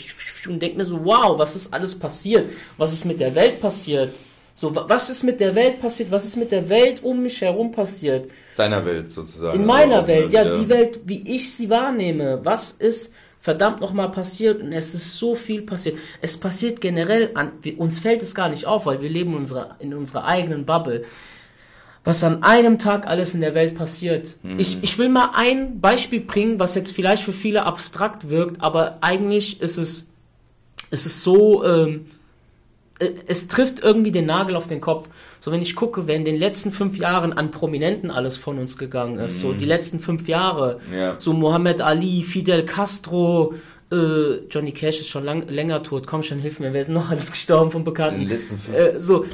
[0.48, 2.50] und denke mir so, wow, was ist alles passiert?
[2.78, 4.12] Was ist mit der Welt passiert?
[4.54, 6.12] So, was ist mit der Welt passiert?
[6.12, 8.30] Was ist mit der Welt um mich herum passiert?
[8.56, 9.60] Deiner Welt sozusagen.
[9.60, 12.40] In meiner Welt, ja, die Welt, wie ich sie wahrnehme.
[12.44, 13.12] Was ist
[13.42, 14.62] verdammt nochmal passiert?
[14.62, 15.98] Und es ist so viel passiert.
[16.22, 19.76] Es passiert generell an, uns fällt es gar nicht auf, weil wir leben in unserer,
[19.80, 21.04] in unserer eigenen Bubble
[22.06, 24.38] was an einem Tag alles in der Welt passiert.
[24.44, 24.60] Mhm.
[24.60, 29.00] Ich, ich will mal ein Beispiel bringen, was jetzt vielleicht für viele abstrakt wirkt, aber
[29.02, 30.08] eigentlich ist es,
[30.92, 32.06] ist es so, ähm,
[33.00, 35.10] äh, es trifft irgendwie den Nagel auf den Kopf.
[35.40, 38.78] So, wenn ich gucke, wer in den letzten fünf Jahren an Prominenten alles von uns
[38.78, 39.42] gegangen ist, mhm.
[39.42, 41.16] so die letzten fünf Jahre, ja.
[41.18, 43.56] so Muhammad Ali, Fidel Castro,
[43.92, 47.10] äh, Johnny Cash ist schon lang, länger tot, komm schon, hilf mir, wer ist noch
[47.10, 48.30] alles gestorben von Bekannten?
[48.30, 49.28] Äh, so, äh,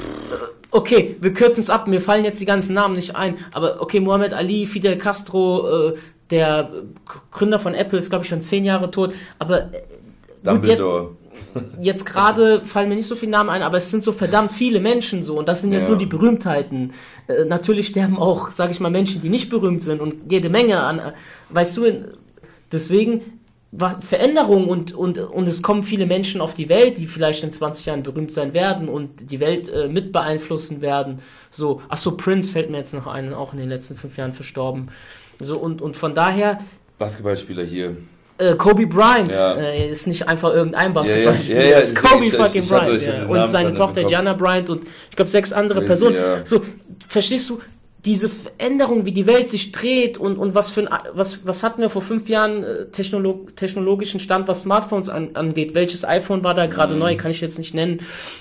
[0.72, 4.00] okay, wir kürzen es ab, mir fallen jetzt die ganzen Namen nicht ein, aber okay,
[4.00, 5.94] Muhammad Ali, Fidel Castro, äh,
[6.32, 6.72] der
[7.32, 9.84] Gründer von Apple ist, glaube ich, schon zehn Jahre tot, aber äh,
[10.44, 11.12] Dumbledore.
[11.54, 14.52] Jetzt, jetzt gerade fallen mir nicht so viele Namen ein, aber es sind so verdammt
[14.52, 15.90] viele Menschen so und das sind jetzt ja.
[15.90, 16.94] nur die Berühmtheiten.
[17.28, 20.82] Äh, natürlich sterben auch, sage ich mal, Menschen, die nicht berühmt sind und jede Menge
[20.82, 21.12] an, äh,
[21.50, 22.06] weißt du,
[22.72, 23.40] deswegen
[23.72, 27.52] was, Veränderung und, und, und es kommen viele Menschen auf die Welt, die vielleicht in
[27.52, 31.20] 20 Jahren berühmt sein werden und die Welt äh, mit beeinflussen werden.
[31.50, 34.34] So, ach so, Prince fällt mir jetzt noch ein, auch in den letzten fünf Jahren
[34.34, 34.90] verstorben.
[35.40, 36.60] So, und, und von daher.
[37.00, 37.96] Basketballspieler hier.
[38.38, 39.54] Äh, Kobe Bryant ja.
[39.54, 43.02] äh, ist nicht einfach irgendein Basketballspieler, ja, ja, ja, ist Kobe ich, fucking ich, Bryant.
[43.06, 43.26] ja.
[43.26, 46.46] Und seine Tochter Gianna Bryant und ich glaube sechs andere Crazy, Personen.
[46.46, 46.62] So,
[47.08, 47.60] verstehst du,
[48.06, 51.81] diese Veränderung, wie die Welt sich dreht und, und was für ein, was, was hatten
[51.81, 55.75] wir vor fünf Jahren äh, technolog, technologischen Stand, was Smartphones an, angeht?
[55.75, 56.99] Welches iPhone war da gerade mhm.
[56.99, 57.15] neu?
[57.15, 57.99] Kann ich jetzt nicht nennen.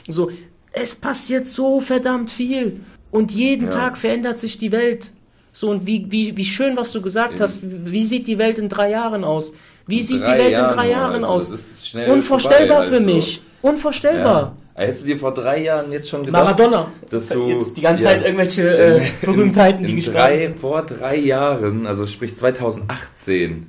[0.08, 0.30] So,
[0.72, 2.80] es passiert so verdammt viel.
[3.11, 3.70] Und jeden ja.
[3.70, 5.11] Tag verändert sich die Welt.
[5.52, 7.42] So, und wie, wie, wie schön, was du gesagt Eben.
[7.42, 7.61] hast.
[7.62, 9.52] Wie sieht die Welt in drei Jahren aus?
[9.86, 11.94] Wie in sieht die Welt Jahren, in drei Jahren also, aus?
[12.08, 13.14] Unvorstellbar vorbei, für also.
[13.14, 13.42] mich.
[13.62, 14.40] Unvorstellbar.
[14.40, 14.56] Ja.
[14.87, 18.05] Hättest du dir vor drei Jahren jetzt schon gedacht, Maradona, dass du jetzt die ganze
[18.05, 20.59] ja, Zeit irgendwelche äh, Berühmtheiten, die gestorben sind.
[20.59, 23.66] Vor drei Jahren, also sprich 2018,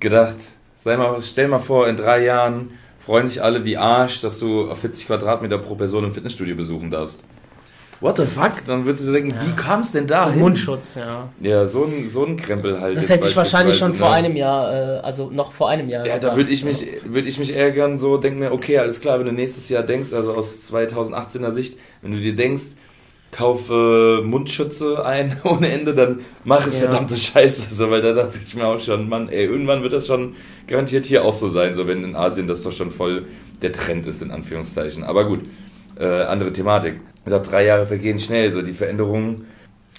[0.00, 0.36] gedacht,
[0.76, 4.70] sei mal, stell mal vor, in drei Jahren freuen sich alle wie Arsch, dass du
[4.70, 7.22] auf 40 Quadratmeter pro Person im Fitnessstudio besuchen darfst
[8.02, 8.64] what the fuck?
[8.66, 9.46] Dann würdest du denken, ja.
[9.46, 10.26] wie kam es denn da?
[10.26, 11.28] Mundschutz, ja.
[11.40, 12.96] Ja, so ein, so ein Krempel halt.
[12.96, 13.96] Das hätte ich wahrscheinlich schon ne?
[13.96, 16.06] vor einem Jahr, äh, also noch vor einem Jahr.
[16.06, 19.18] Ja, da würde ich, mich, würd ich mich ärgern, so denk mir, okay, alles klar,
[19.18, 22.72] wenn du nächstes Jahr denkst, also aus 2018er Sicht, wenn du dir denkst,
[23.30, 26.88] kaufe Mundschütze ein ohne Ende, dann mach es ja.
[26.88, 27.72] verdammte Scheiße.
[27.72, 30.34] So, weil da dachte ich mir auch schon, Mann, ey, irgendwann wird das schon
[30.66, 33.26] garantiert hier auch so sein, so wenn in Asien das doch schon voll
[33.62, 35.04] der Trend ist, in Anführungszeichen.
[35.04, 35.40] Aber gut,
[36.02, 38.50] äh, andere Thematik gesagt, drei Jahre vergehen schnell.
[38.50, 39.46] So die Veränderungen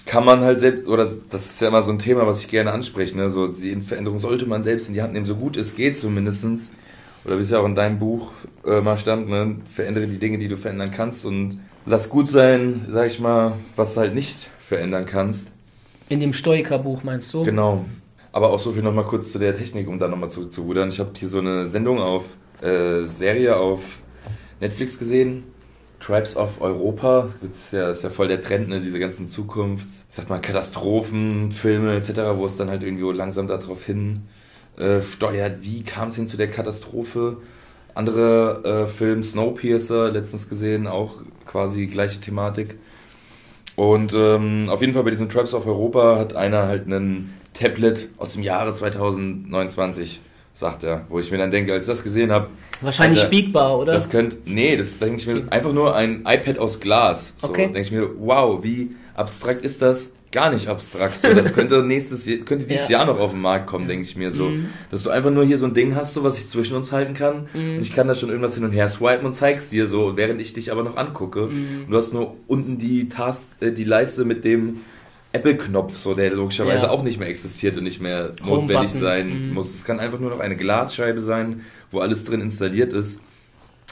[0.06, 2.72] kann man halt selbst, oder das ist ja immer so ein Thema, was ich gerne
[2.72, 3.30] anspreche, ne?
[3.30, 6.70] So die Veränderung sollte man selbst in die Hand nehmen, so gut es geht zumindestens.
[7.24, 8.32] Oder wie es ja auch in deinem Buch
[8.66, 9.56] äh, mal stand, ne?
[9.72, 13.94] Verändere die Dinge, die du verändern kannst und lass gut sein, sag ich mal, was
[13.94, 15.48] du halt nicht verändern kannst.
[16.10, 17.44] In dem Stoiker-Buch meinst du?
[17.44, 17.86] Genau.
[18.30, 20.90] Aber auch so viel nochmal kurz zu der Technik, um da nochmal zurückzurudern.
[20.90, 22.24] Ich habe hier so eine Sendung auf,
[22.60, 23.80] äh, Serie auf
[24.60, 25.44] Netflix gesehen
[26.04, 30.04] Tribes of Europa, das ist ja, ist ja voll der Trend, ne, diese ganzen Zukunfts,
[30.10, 34.22] sagt man, Katastrophenfilme etc., wo es dann halt irgendwie langsam darauf hin
[34.76, 37.38] äh, steuert, wie kam es hin zu der Katastrophe.
[37.94, 42.74] Andere äh, Film, Snowpiercer, letztens gesehen, auch quasi gleiche Thematik.
[43.76, 48.08] Und ähm, auf jeden Fall bei diesem Tribes of Europa hat einer halt einen Tablet
[48.18, 50.20] aus dem Jahre 2029
[50.54, 51.04] sagt er.
[51.08, 52.48] Wo ich mir dann denke, als ich das gesehen habe.
[52.84, 53.92] Wahrscheinlich Alter, biegbar, oder?
[53.92, 54.38] Das könnte.
[54.44, 57.32] Nee, das denke ich mir einfach nur ein iPad aus Glas.
[57.36, 57.64] So, okay.
[57.64, 60.10] denke ich mir, wow, wie abstrakt ist das?
[60.32, 61.22] Gar nicht abstrakt.
[61.22, 62.98] So, das könnte nächstes könnte dieses ja.
[62.98, 64.48] Jahr noch auf den Markt kommen, denke ich mir so.
[64.48, 64.66] Mhm.
[64.90, 67.14] Dass du einfach nur hier so ein Ding hast, so was ich zwischen uns halten
[67.14, 67.48] kann.
[67.54, 67.76] Mhm.
[67.76, 70.40] Und ich kann da schon irgendwas hin und her swipen und zeig's dir so, während
[70.40, 71.46] ich dich aber noch angucke.
[71.46, 71.84] Mhm.
[71.84, 74.80] Und du hast nur unten die Task, äh, die Leiste mit dem
[75.34, 76.90] Apple-Knopf, so der logischerweise ja.
[76.90, 79.54] auch nicht mehr existiert und nicht mehr notwendig sein mhm.
[79.54, 79.74] muss.
[79.74, 83.20] Es kann einfach nur noch eine Glasscheibe sein, wo alles drin installiert ist,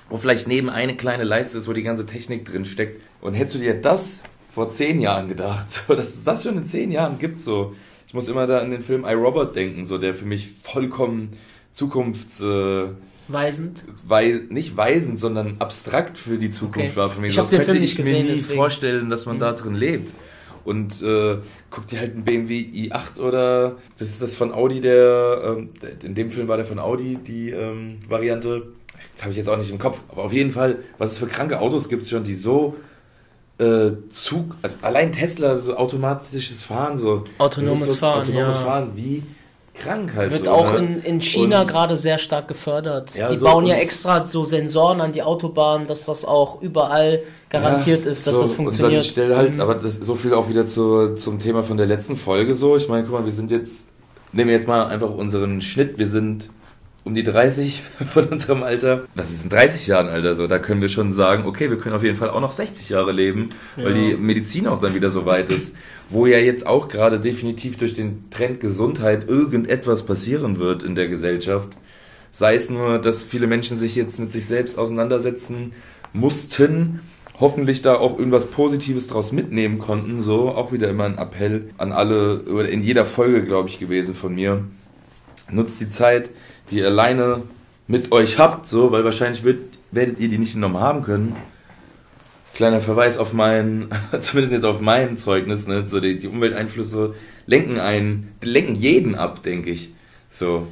[0.09, 3.01] wo vielleicht neben eine kleine Leiste ist, wo die ganze Technik drin steckt.
[3.21, 4.23] Und hättest du dir das
[4.55, 7.75] vor zehn Jahren gedacht, so, dass es das schon in zehn Jahren gibt, so.
[8.07, 11.31] Ich muss immer da an den Film iRobot denken, so, der für mich vollkommen
[11.73, 12.41] zukunfts...
[12.41, 12.89] Äh,
[13.29, 13.85] Weisend?
[14.07, 16.97] Weil, nicht weisend, sondern abstrakt für die Zukunft okay.
[16.97, 17.33] war für mich.
[17.33, 18.57] Ich habe den Film nicht gesehen, mir nie deswegen.
[18.57, 19.41] vorstellen, dass man mhm.
[19.41, 20.13] da drin lebt
[20.65, 21.39] und äh,
[21.71, 25.71] guck dir halt einen BMW i8 oder das ist das von Audi, der, ähm,
[26.03, 28.69] in dem Film war der von Audi, die ähm, Variante.
[29.21, 31.61] Habe ich jetzt auch nicht im Kopf, aber auf jeden Fall, was es für kranke
[31.61, 32.77] Autos gibt schon, die so
[33.59, 38.63] äh, Zug, also allein Tesla, so automatisches Fahren, so autonomes so, Fahren, autonomes ja.
[38.63, 39.23] Fahren, wie
[39.75, 40.79] krank halt Wird so, auch ne?
[40.79, 43.15] in, in China gerade sehr stark gefördert.
[43.15, 47.23] Ja, die so, bauen ja extra so Sensoren an die Autobahnen, dass das auch überall
[47.49, 48.93] garantiert ja, ist, dass so, das funktioniert.
[48.93, 49.61] Und dann stell halt, mhm.
[49.61, 52.77] aber das so viel auch wieder zu, zum Thema von der letzten Folge so.
[52.77, 53.87] Ich meine, guck mal, wir sind jetzt,
[54.33, 56.51] nehmen wir jetzt mal einfach unseren Schnitt, wir sind
[57.05, 57.83] um die 30
[58.13, 59.05] von unserem Alter.
[59.15, 60.47] Das ist in 30 Jahren Alter so.
[60.47, 63.13] Da können wir schon sagen, okay, wir können auf jeden Fall auch noch 60 Jahre
[63.13, 63.85] leben, ja.
[63.85, 65.75] weil die Medizin auch dann wieder so weit ist.
[66.09, 71.09] Wo ja jetzt auch gerade definitiv durch den Trend Gesundheit irgendetwas passieren wird in der
[71.09, 71.71] Gesellschaft.
[72.31, 75.73] Sei es nur, dass viele Menschen sich jetzt mit sich selbst auseinandersetzen
[76.13, 77.01] mussten,
[77.39, 80.23] hoffentlich da auch irgendwas Positives draus mitnehmen konnten.
[80.23, 84.15] So, auch wieder immer ein Appell an alle, oder in jeder Folge, glaube ich, gewesen
[84.15, 84.65] von mir.
[85.51, 86.31] Nutzt die Zeit,
[86.71, 87.43] die ihr alleine
[87.87, 89.61] mit euch habt, so, weil wahrscheinlich wird,
[89.91, 91.37] werdet ihr die nicht genommen haben können.
[92.55, 93.89] Kleiner Verweis auf mein,
[94.21, 97.15] zumindest jetzt auf mein Zeugnis, ne, so die, die Umwelteinflüsse
[97.47, 99.93] lenken einen, lenken jeden ab, denke ich.
[100.31, 100.67] So.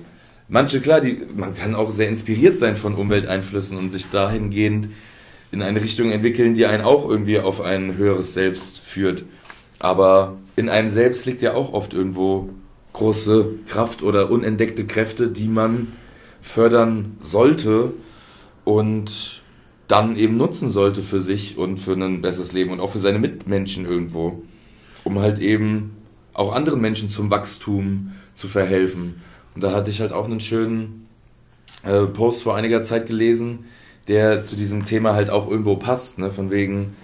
[0.48, 4.88] Manche, klar, die, man kann auch sehr inspiriert sein von Umwelteinflüssen und sich dahingehend
[5.52, 9.24] in eine Richtung entwickeln, die einen auch irgendwie auf ein höheres Selbst führt.
[9.78, 12.50] Aber in einem selbst liegt ja auch oft irgendwo
[13.00, 15.88] große Kraft oder unentdeckte Kräfte, die man
[16.42, 17.92] fördern sollte
[18.64, 19.40] und
[19.88, 23.18] dann eben nutzen sollte für sich und für ein besseres Leben und auch für seine
[23.18, 24.42] Mitmenschen irgendwo,
[25.02, 25.96] um halt eben
[26.34, 29.20] auch anderen Menschen zum Wachstum zu verhelfen.
[29.54, 31.08] Und da hatte ich halt auch einen schönen
[31.84, 33.64] äh, Post vor einiger Zeit gelesen,
[34.08, 36.30] der zu diesem Thema halt auch irgendwo passt, ne?
[36.30, 36.94] von wegen,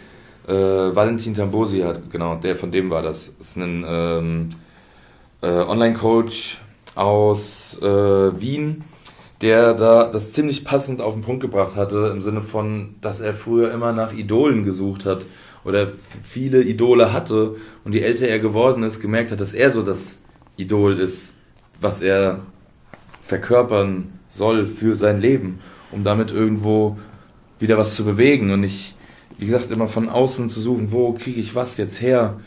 [0.48, 3.32] Äh, Valentin Tambosi hat, genau, der von dem war das.
[3.40, 4.48] Ist ein ähm,
[5.46, 6.58] äh, Online-Coach
[6.94, 8.84] aus äh, Wien,
[9.42, 13.34] der da das ziemlich passend auf den Punkt gebracht hatte, im Sinne von, dass er
[13.34, 15.26] früher immer nach Idolen gesucht hat
[15.64, 15.88] oder
[16.22, 20.18] viele Idole hatte und je älter er geworden ist, gemerkt hat, dass er so das
[20.56, 21.34] Idol ist,
[21.80, 22.40] was er
[23.20, 25.58] verkörpern soll für sein Leben,
[25.92, 26.96] um damit irgendwo
[27.58, 28.96] wieder was zu bewegen und nicht
[29.38, 32.40] wie gesagt, immer von außen zu suchen, wo kriege ich was jetzt her?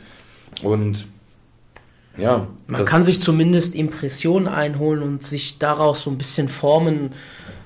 [0.64, 1.06] Und
[2.18, 2.48] ja.
[2.68, 7.12] Man kann sich zumindest Impressionen einholen und sich daraus so ein bisschen formen.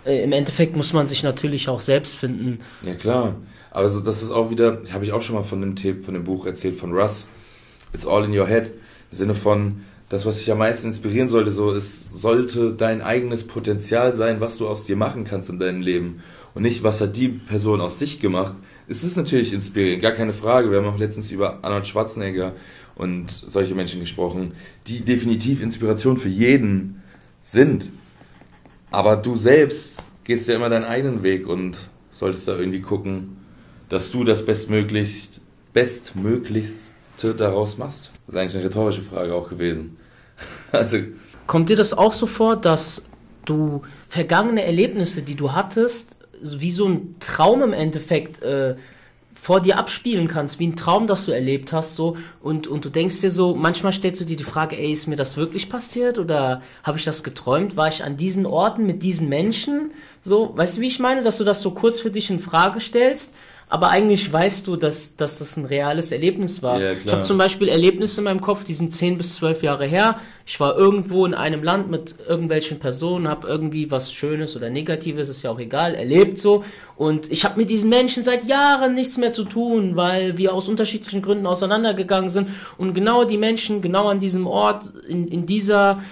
[0.05, 2.59] Äh, Im Endeffekt muss man sich natürlich auch selbst finden.
[2.83, 3.35] Ja, klar.
[3.71, 6.13] Aber so, das ist auch wieder, habe ich auch schon mal von dem Tipp, von
[6.13, 7.25] dem Buch erzählt, von Russ.
[7.93, 8.71] It's all in your head.
[9.11, 13.45] Im Sinne von, das, was dich am meisten inspirieren sollte, so, es sollte dein eigenes
[13.47, 16.21] Potenzial sein, was du aus dir machen kannst in deinem Leben.
[16.53, 18.53] Und nicht, was hat die Person aus sich gemacht,
[18.87, 20.69] es ist natürlich inspirierend, gar keine Frage.
[20.69, 22.53] Wir haben auch letztens über Arnold Schwarzenegger
[22.95, 24.53] und solche Menschen gesprochen,
[24.87, 27.01] die definitiv Inspiration für jeden
[27.43, 27.89] sind.
[28.91, 31.77] Aber du selbst gehst ja immer deinen eigenen Weg und
[32.11, 33.37] solltest da irgendwie gucken,
[33.89, 35.41] dass du das bestmöglichst,
[35.73, 38.11] bestmöglichste daraus machst.
[38.27, 39.97] Das ist eigentlich eine rhetorische Frage auch gewesen.
[40.71, 40.97] Also
[41.45, 43.03] Kommt dir das auch so vor, dass
[43.45, 48.75] du vergangene Erlebnisse, die du hattest, wie so ein Traum im Endeffekt äh,
[49.43, 52.89] vor dir abspielen kannst, wie ein Traum, das du erlebt hast, so und und du
[52.89, 56.17] denkst dir so, manchmal stellst du dir die Frage, ey, ist mir das wirklich passiert
[56.17, 57.75] oder habe ich das geträumt?
[57.75, 59.91] War ich an diesen Orten mit diesen Menschen?
[60.21, 62.79] So, weißt du, wie ich meine, dass du das so kurz für dich in Frage
[62.79, 63.35] stellst
[63.73, 66.79] aber eigentlich weißt du, dass, dass das ein reales Erlebnis war.
[66.79, 69.87] Ja, ich habe zum Beispiel Erlebnisse in meinem Kopf, die sind zehn bis zwölf Jahre
[69.87, 70.19] her.
[70.45, 75.27] Ich war irgendwo in einem Land mit irgendwelchen Personen, habe irgendwie was Schönes oder Negatives,
[75.27, 76.63] ist ja auch egal, erlebt so.
[76.95, 80.69] Und ich habe mit diesen Menschen seit Jahren nichts mehr zu tun, weil wir aus
[80.69, 82.49] unterschiedlichen Gründen auseinandergegangen sind.
[82.77, 86.03] Und genau die Menschen, genau an diesem Ort, in, in dieser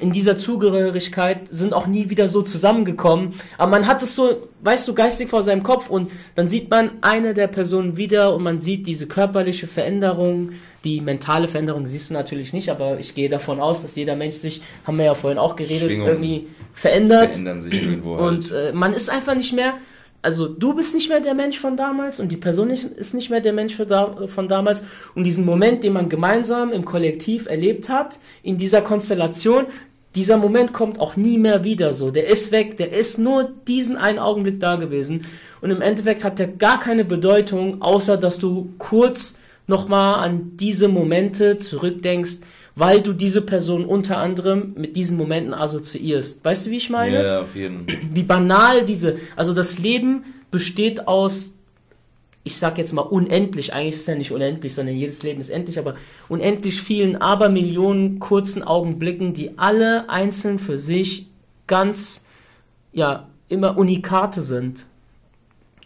[0.00, 3.34] in dieser Zugehörigkeit sind auch nie wieder so zusammengekommen.
[3.58, 6.90] Aber man hat es so, weißt du, geistig vor seinem Kopf und dann sieht man
[7.00, 10.52] eine der Personen wieder und man sieht diese körperliche Veränderung,
[10.84, 14.36] die mentale Veränderung siehst du natürlich nicht, aber ich gehe davon aus, dass jeder Mensch
[14.36, 17.30] sich, haben wir ja vorhin auch geredet, irgendwie verändert.
[17.30, 18.28] Verändern sich irgendwo halt.
[18.28, 19.74] Und äh, man ist einfach nicht mehr,
[20.28, 23.40] also du bist nicht mehr der Mensch von damals und die Person ist nicht mehr
[23.40, 24.82] der Mensch von damals
[25.14, 29.68] und diesen Moment, den man gemeinsam im Kollektiv erlebt hat, in dieser Konstellation,
[30.14, 32.10] dieser Moment kommt auch nie mehr wieder so.
[32.10, 35.24] Der ist weg, der ist nur diesen einen Augenblick da gewesen
[35.62, 40.88] und im Endeffekt hat der gar keine Bedeutung, außer dass du kurz nochmal an diese
[40.88, 42.40] Momente zurückdenkst,
[42.78, 46.44] weil du diese Person unter anderem mit diesen Momenten assoziierst.
[46.44, 47.22] Weißt du, wie ich meine?
[47.22, 47.98] Ja, auf jeden Fall.
[48.12, 51.54] Wie banal diese, also das Leben besteht aus,
[52.44, 55.50] ich sag jetzt mal unendlich, eigentlich ist es ja nicht unendlich, sondern jedes Leben ist
[55.50, 55.96] endlich, aber
[56.28, 61.28] unendlich vielen Abermillionen kurzen Augenblicken, die alle einzeln für sich
[61.66, 62.24] ganz,
[62.92, 64.86] ja, immer Unikate sind.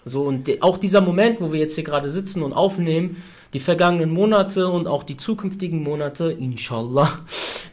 [0.04, 3.22] So, und auch dieser Moment, wo wir jetzt hier gerade sitzen und aufnehmen,
[3.54, 7.20] die vergangenen Monate und auch die zukünftigen Monate, inshallah,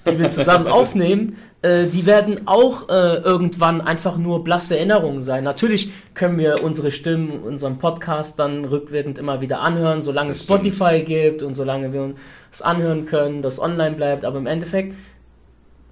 [0.08, 5.44] die wir zusammen aufnehmen, äh, die werden auch äh, irgendwann einfach nur blasse Erinnerungen sein.
[5.44, 11.02] Natürlich können wir unsere Stimmen, unseren Podcast dann rückwirkend immer wieder anhören, solange es Spotify
[11.04, 14.96] gibt und solange wir uns anhören können, das online bleibt, aber im Endeffekt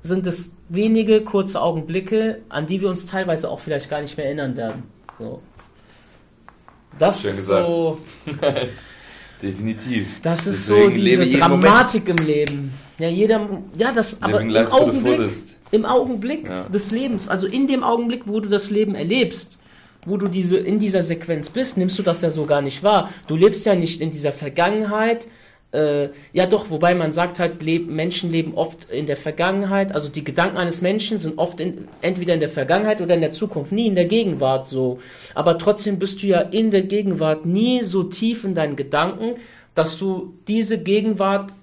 [0.02, 4.26] sind es wenige kurze Augenblicke, an die wir uns teilweise auch vielleicht gar nicht mehr
[4.28, 4.84] erinnern werden.
[5.18, 5.42] So.
[6.98, 7.72] Das Schön ist gesagt.
[7.72, 8.00] so
[9.42, 10.22] Definitiv.
[10.22, 12.74] Das ist Deswegen so diese Dramatik im Leben.
[12.98, 15.20] Ja, jeder, ja, das, aber im Augenblick,
[15.70, 16.68] im Augenblick ja.
[16.68, 19.60] des Lebens, also in dem Augenblick, wo du das Leben erlebst,
[20.06, 23.12] wo du diese, in dieser Sequenz bist, nimmst du das ja so gar nicht wahr.
[23.28, 25.28] Du lebst ja nicht in dieser Vergangenheit,
[25.74, 30.08] äh, ja doch, wobei man sagt halt, leb, Menschen leben oft in der Vergangenheit, also
[30.08, 33.72] die Gedanken eines Menschen sind oft in, entweder in der Vergangenheit oder in der Zukunft,
[33.72, 35.00] nie in der Gegenwart so.
[35.36, 39.36] Aber trotzdem bist du ja in der Gegenwart nie so tief in deinen Gedanken,
[39.76, 41.54] dass du diese Gegenwart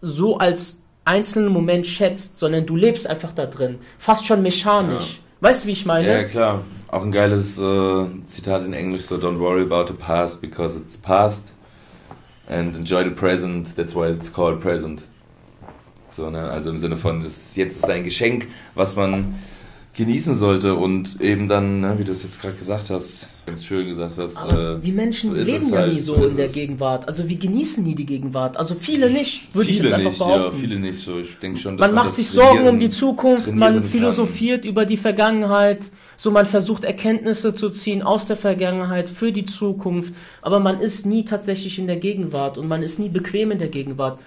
[0.00, 3.78] so als einzelnen Moment schätzt, sondern du lebst einfach da drin.
[3.98, 5.14] Fast schon mechanisch.
[5.14, 5.48] Ja.
[5.48, 6.08] Weißt du, wie ich meine?
[6.08, 6.64] Ja, klar.
[6.88, 10.96] Auch ein geiles äh, Zitat in Englisch, so don't worry about the past because it's
[10.96, 11.52] past
[12.50, 15.04] and enjoy the present, that's why it's called present.
[16.08, 16.50] So, ne?
[16.50, 19.36] Also im Sinne von, das, jetzt ist ein Geschenk, was man
[20.00, 23.86] genießen sollte und eben dann, ne, wie du es jetzt gerade gesagt hast, ganz schön
[23.86, 24.36] gesagt hast.
[24.36, 27.06] Aber äh, die Menschen so leben ja halt, nie so, so in der Gegenwart.
[27.06, 28.56] Also wir genießen nie die Gegenwart.
[28.56, 30.42] Also viele nicht, würde ich jetzt einfach nicht, behaupten.
[30.42, 31.18] Ja, viele nicht so.
[31.18, 34.70] Ich denke schon, dass man, man macht sich Sorgen um die Zukunft, man philosophiert kann.
[34.70, 40.14] über die Vergangenheit, so man versucht Erkenntnisse zu ziehen aus der Vergangenheit für die Zukunft,
[40.40, 43.68] aber man ist nie tatsächlich in der Gegenwart und man ist nie bequem in der
[43.68, 44.18] Gegenwart.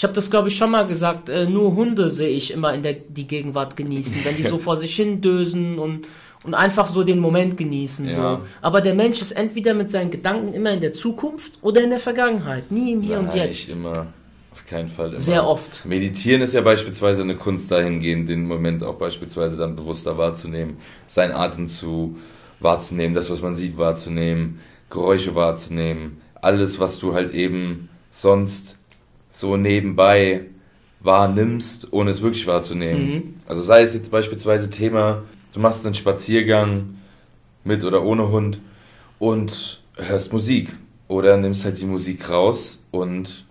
[0.00, 1.28] Ich habe das, glaube ich, schon mal gesagt.
[1.28, 4.78] Äh, nur Hunde sehe ich immer in der die Gegenwart genießen, wenn die so vor
[4.78, 6.06] sich hin dösen und
[6.42, 8.06] und einfach so den Moment genießen.
[8.06, 8.14] Ja.
[8.14, 8.40] So.
[8.62, 11.98] Aber der Mensch ist entweder mit seinen Gedanken immer in der Zukunft oder in der
[11.98, 13.66] Vergangenheit, nie im Hier Nein, und Jetzt.
[13.66, 14.06] Nicht immer.
[14.52, 15.10] Auf keinen Fall.
[15.10, 15.20] Immer.
[15.20, 15.84] Sehr oft.
[15.84, 20.78] Meditieren ist ja beispielsweise eine Kunst dahingehend, den Moment auch beispielsweise dann bewusster wahrzunehmen,
[21.08, 22.16] seinen Atem zu
[22.58, 28.79] wahrzunehmen, das, was man sieht, wahrzunehmen, Geräusche wahrzunehmen, alles, was du halt eben sonst
[29.32, 30.46] so nebenbei
[31.00, 33.10] wahrnimmst, ohne es wirklich wahrzunehmen.
[33.10, 33.34] Mhm.
[33.46, 35.22] Also sei es jetzt beispielsweise Thema,
[35.52, 36.96] du machst einen Spaziergang
[37.64, 38.60] mit oder ohne Hund
[39.18, 40.74] und hörst Musik
[41.08, 43.46] oder nimmst halt die Musik raus und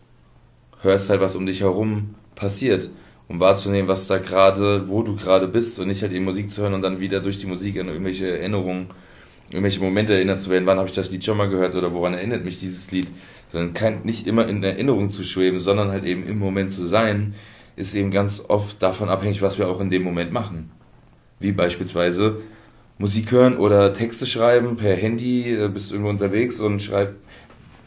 [0.82, 2.90] hörst halt, was um dich herum passiert,
[3.28, 6.62] um wahrzunehmen, was da gerade, wo du gerade bist und nicht halt eben Musik zu
[6.62, 8.88] hören und dann wieder durch die Musik an irgendwelche Erinnerungen,
[9.50, 12.14] irgendwelche Momente erinnert zu werden, wann habe ich das Lied schon mal gehört oder woran
[12.14, 13.08] erinnert mich dieses Lied
[13.50, 17.34] sondern kein, nicht immer in Erinnerung zu schweben, sondern halt eben im Moment zu sein,
[17.76, 20.72] ist eben ganz oft davon abhängig, was wir auch in dem Moment machen.
[21.40, 22.42] Wie beispielsweise
[22.98, 27.16] Musik hören oder Texte schreiben per Handy, äh, bist irgendwo unterwegs und schreib,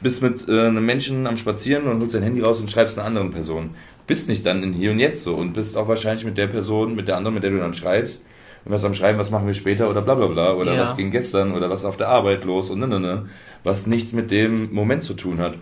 [0.00, 3.06] bist mit äh, einem Menschen am Spazieren und holst dein Handy raus und schreibst einer
[3.06, 3.70] anderen Person.
[4.06, 6.96] Bist nicht dann in Hier und Jetzt so und bist auch wahrscheinlich mit der Person,
[6.96, 8.24] mit der anderen, mit der du dann schreibst,
[8.64, 10.82] was am Schreiben, was machen wir später oder bla bla bla oder ja.
[10.82, 13.26] was ging gestern oder was auf der Arbeit los und ne, ne, ne,
[13.64, 15.54] was nichts mit dem Moment zu tun hat.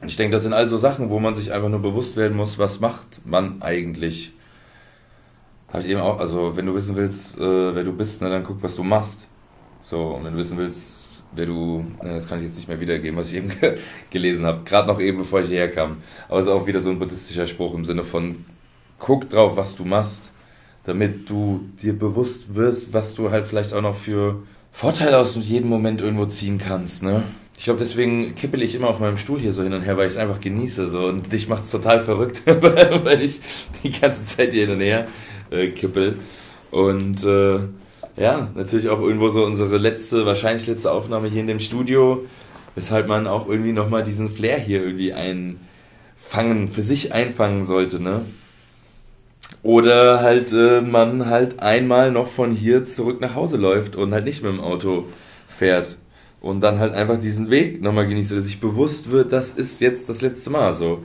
[0.00, 2.58] Und ich denke, das sind also Sachen, wo man sich einfach nur bewusst werden muss,
[2.58, 4.32] was macht man eigentlich.
[5.68, 8.44] Habe ich eben auch, also wenn du wissen willst, äh, wer du bist, ne, dann
[8.44, 9.28] guck, was du machst.
[9.82, 12.80] So, und wenn du wissen willst, wer du, ne, das kann ich jetzt nicht mehr
[12.80, 13.52] wiedergeben, was ich eben
[14.10, 15.98] gelesen habe, gerade noch eben, bevor ich hierher kam.
[16.28, 18.46] Aber es ist auch wieder so ein buddhistischer Spruch im Sinne von,
[18.98, 20.29] guck drauf, was du machst
[20.90, 25.68] damit du dir bewusst wirst, was du halt vielleicht auch noch für Vorteile aus jedem
[25.68, 27.22] Moment irgendwo ziehen kannst, ne?
[27.56, 30.06] Ich glaube, deswegen kippel ich immer auf meinem Stuhl hier so hin und her, weil
[30.06, 30.88] ich es einfach genieße.
[30.88, 31.04] So.
[31.04, 33.42] Und dich macht es total verrückt, weil ich
[33.84, 35.06] die ganze Zeit hier hin und her
[35.50, 36.16] äh, kippel.
[36.70, 37.58] Und äh,
[38.16, 42.24] ja, natürlich auch irgendwo so unsere letzte, wahrscheinlich letzte Aufnahme hier in dem Studio,
[42.74, 48.24] weshalb man auch irgendwie nochmal diesen Flair hier irgendwie einfangen, für sich einfangen sollte, ne?
[49.62, 54.24] Oder halt äh, man halt einmal noch von hier zurück nach Hause läuft und halt
[54.24, 55.04] nicht mit dem Auto
[55.48, 55.96] fährt.
[56.40, 60.08] Und dann halt einfach diesen Weg nochmal genießt oder sich bewusst wird, das ist jetzt
[60.08, 61.02] das letzte Mal so.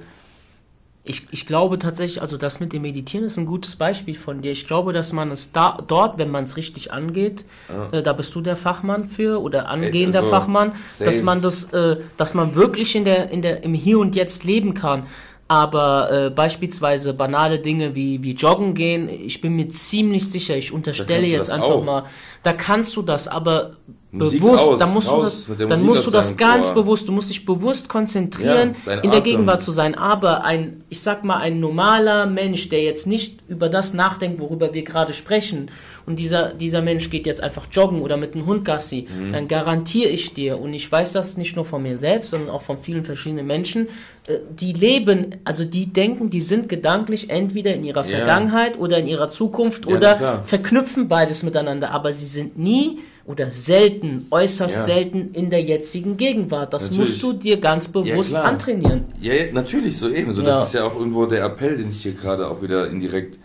[1.07, 4.51] Ich, ich glaube tatsächlich, also das mit dem Meditieren ist ein gutes Beispiel von dir.
[4.51, 7.95] Ich glaube, dass man es da dort, wenn man es richtig angeht, ah.
[7.95, 11.03] äh, da bist du der Fachmann für oder angehender also, Fachmann, safe.
[11.03, 14.45] dass man das, äh, dass man wirklich in der, in der, im Hier und Jetzt
[14.45, 15.05] leben kann.
[15.47, 20.71] Aber äh, beispielsweise banale Dinge wie, wie joggen gehen, ich bin mir ziemlich sicher, ich
[20.71, 21.83] unterstelle jetzt einfach auch.
[21.83, 22.05] mal,
[22.41, 23.73] da kannst du das, aber
[24.17, 26.75] Musik bewusst, aus, dann musst raus, du das, dann musst du das ganz Ohr.
[26.75, 29.95] bewusst, du musst dich bewusst konzentrieren, ja, in der Gegenwart zu sein.
[29.95, 34.73] Aber ein, ich sag mal, ein normaler Mensch, der jetzt nicht über das nachdenkt, worüber
[34.73, 35.69] wir gerade sprechen,
[36.05, 39.31] und dieser, dieser Mensch geht jetzt einfach joggen oder mit einem Hund Gassi, mhm.
[39.31, 42.61] dann garantiere ich dir, und ich weiß das nicht nur von mir selbst, sondern auch
[42.61, 43.87] von vielen verschiedenen Menschen,
[44.27, 48.17] äh, die leben, also die denken, die sind gedanklich entweder in ihrer ja.
[48.17, 53.49] Vergangenheit oder in ihrer Zukunft ja, oder verknüpfen beides miteinander, aber sie sind nie oder
[53.49, 54.83] selten, äußerst ja.
[54.83, 56.73] selten in der jetzigen Gegenwart.
[56.73, 56.99] Das natürlich.
[56.99, 59.05] musst du dir ganz bewusst ja, antrainieren.
[59.19, 60.41] Ja, natürlich, so ebenso.
[60.41, 60.47] Ja.
[60.47, 63.39] Das ist ja auch irgendwo der Appell, den ich hier gerade auch wieder indirekt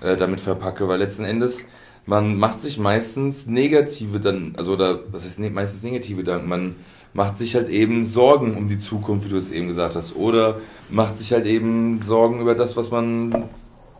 [0.00, 1.64] äh, damit verpacke, weil letzten Endes
[2.06, 6.76] man macht sich meistens negative dann, also oder was heißt ne, meistens negative Gedanken, man
[7.12, 10.60] macht sich halt eben Sorgen um die Zukunft, wie du es eben gesagt hast, oder
[10.88, 13.48] macht sich halt eben Sorgen über das, was man,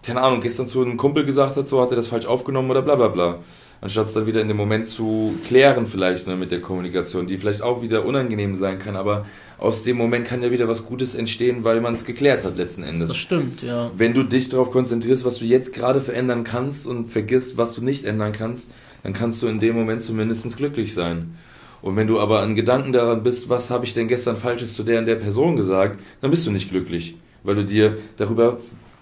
[0.02, 2.82] keine Ahnung, gestern zu einem Kumpel gesagt hat, so hat er das falsch aufgenommen oder
[2.82, 3.38] bla bla bla
[3.80, 7.36] anstatt es dann wieder in dem Moment zu klären vielleicht ne, mit der Kommunikation, die
[7.36, 9.26] vielleicht auch wieder unangenehm sein kann, aber
[9.58, 12.82] aus dem Moment kann ja wieder was Gutes entstehen, weil man es geklärt hat letzten
[12.82, 13.08] Endes.
[13.08, 13.90] Das stimmt, ja.
[13.96, 17.82] Wenn du dich darauf konzentrierst, was du jetzt gerade verändern kannst und vergisst, was du
[17.82, 18.70] nicht ändern kannst,
[19.02, 21.36] dann kannst du in dem Moment zumindest glücklich sein.
[21.82, 24.82] Und wenn du aber an Gedanken daran bist, was habe ich denn gestern Falsches zu
[24.82, 28.58] der und der Person gesagt, dann bist du nicht glücklich, weil du dir darüber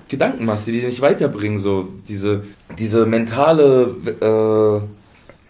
[0.08, 2.44] Gedanken machst, die dich nicht weiterbringen, so diese,
[2.78, 4.86] diese mentale äh,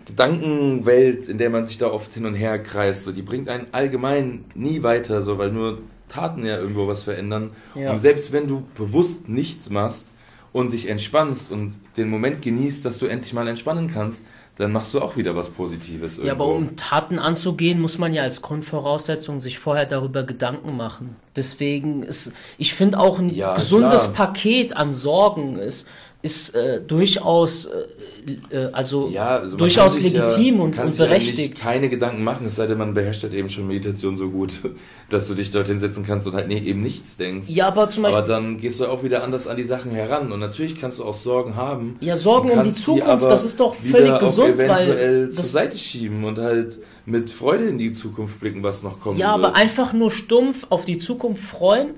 [0.07, 3.67] Gedankenwelt, in der man sich da oft hin und her kreist, so, die bringt einen
[3.73, 5.79] allgemein nie weiter, so, weil nur
[6.09, 7.51] Taten ja irgendwo was verändern.
[7.75, 7.93] Ja.
[7.93, 10.07] Und selbst wenn du bewusst nichts machst
[10.53, 14.23] und dich entspannst und den Moment genießt, dass du endlich mal entspannen kannst,
[14.57, 16.19] dann machst du auch wieder was Positives.
[16.19, 16.27] Irgendwo.
[16.27, 21.17] Ja, aber um Taten anzugehen, muss man ja als Grundvoraussetzung sich vorher darüber Gedanken machen.
[21.35, 24.29] Deswegen ist, ich finde auch ein ja, gesundes klar.
[24.29, 25.89] Paket an Sorgen ist,
[26.25, 31.59] ist äh, durchaus äh, äh also, ja, also durchaus legitim ja, und, und berechtigt.
[31.59, 34.53] Ja keine Gedanken machen, es sei denn, man beherrscht halt eben schon Meditation so gut,
[35.11, 37.49] dass du dich dorthin setzen kannst und halt nee, eben nichts denkst.
[37.51, 38.23] Ja, aber zum Beispiel.
[38.23, 41.05] Aber dann gehst du auch wieder anders an die Sachen heran und natürlich kannst du
[41.05, 41.99] auch Sorgen haben.
[42.01, 45.77] Ja, Sorgen um die Zukunft, die das ist doch völlig gesund, eventuell weil zur Seite
[45.77, 49.19] schieben und halt mit Freude in die Zukunft blicken, was noch kommt.
[49.19, 49.45] Ja, wird.
[49.45, 51.91] aber einfach nur stumpf auf die Zukunft freuen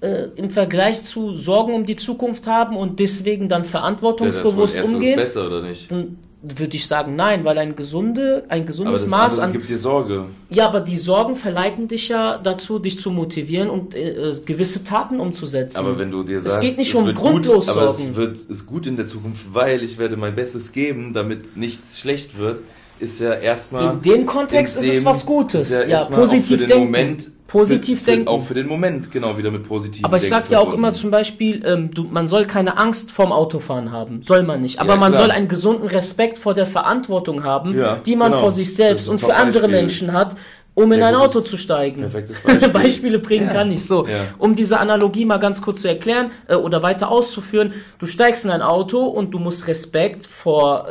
[0.00, 4.92] äh, im Vergleich zu Sorgen um die Zukunft haben und deswegen dann verantwortungsbewusst ja, das
[4.92, 5.90] umgehen, besser oder nicht?
[5.90, 9.78] Dann würde ich sagen, nein, weil ein gesunde, ein gesundes aber Maß an gibt dir
[9.78, 10.26] Sorge.
[10.50, 14.84] Ja, aber die Sorgen verleiten dich ja dazu, dich zu motivieren und äh, äh gewisse
[14.84, 15.78] Taten umzusetzen.
[15.78, 18.36] Aber wenn du dir sagst, es geht nicht es um grundlos gut, aber es wird
[18.36, 22.60] ist gut in der Zukunft, weil ich werde mein Bestes geben, damit nichts schlecht wird,
[22.98, 25.70] ist ja erstmal in dem Kontext in dem, ist es was Gutes.
[25.70, 26.84] Ja, ja positiv denken.
[26.84, 28.28] Moment positiv für, denken.
[28.28, 31.10] Auch für den Moment, genau, wieder mit positiv Aber ich sag ja auch immer zum
[31.10, 34.22] Beispiel, ähm, du, man soll keine Angst vorm Autofahren haben.
[34.22, 34.80] Soll man nicht.
[34.80, 38.42] Aber ja, man soll einen gesunden Respekt vor der Verantwortung haben, ja, die man genau.
[38.42, 39.68] vor sich selbst und für andere.
[39.68, 40.36] Menschen hat,
[40.74, 42.02] um Sehr in ein Auto zu steigen.
[42.02, 42.68] Beispiel.
[42.72, 43.52] Beispiele bringen ja.
[43.52, 44.06] kann ich so.
[44.06, 44.26] Ja.
[44.38, 48.50] Um diese Analogie mal ganz kurz zu erklären äh, oder weiter auszuführen, du steigst in
[48.50, 50.86] ein Auto und du musst Respekt vor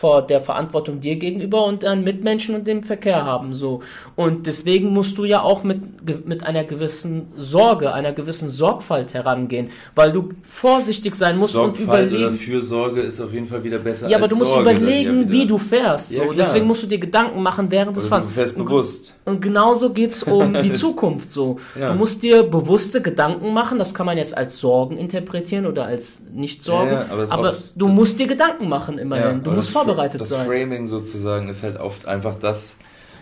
[0.00, 3.82] vor der Verantwortung dir gegenüber und deinen Mitmenschen und dem Verkehr haben so
[4.16, 9.68] und deswegen musst du ja auch mit mit einer gewissen Sorge, einer gewissen Sorgfalt herangehen,
[9.94, 12.24] weil du vorsichtig sein musst Sorgfalt und überlegen.
[12.24, 14.08] Oder Fürsorge ist auf jeden Fall wieder besser.
[14.08, 16.10] Ja, aber du musst Sorge überlegen, wie du fährst.
[16.10, 16.22] So.
[16.22, 18.26] Ja, deswegen musst du dir Gedanken machen während des Fahrens.
[18.26, 19.14] Du fährst bewusst.
[19.24, 21.58] Und genauso geht's um die Zukunft so.
[21.78, 21.92] Ja.
[21.92, 23.78] Du musst dir bewusste Gedanken machen.
[23.78, 26.92] Das kann man jetzt als Sorgen interpretieren oder als nicht Sorgen.
[26.92, 29.42] Ja, aber, aber du musst dir Gedanken machen immerhin.
[29.42, 30.48] du musst vorbereitet das sein.
[30.48, 32.74] Das Framing sozusagen ist halt oft einfach das,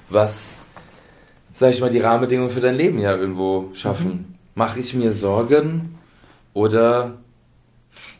[0.08, 0.60] was,
[1.52, 4.08] sag ich mal, die Rahmenbedingungen für dein Leben ja irgendwo schaffen.
[4.08, 4.34] Mhm.
[4.54, 5.98] Mache ich mir Sorgen
[6.54, 7.18] oder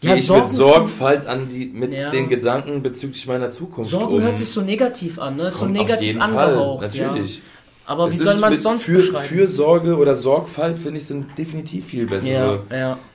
[0.03, 2.11] ja, gehe ich Sorgen mit Sorgfalt an die, mit ja.
[2.11, 4.21] den Gedanken bezüglich meiner Zukunft Sorgen um?
[4.21, 5.49] hört sich so negativ an, ne?
[5.49, 6.93] Ist so negativ angehaucht.
[6.93, 7.39] Fall, natürlich.
[7.39, 7.43] Ja.
[7.87, 9.29] Aber es wie soll man es sonst für, beschreiben?
[9.29, 12.65] Fürsorge oder Sorgfalt, finde ich, sind definitiv viel bessere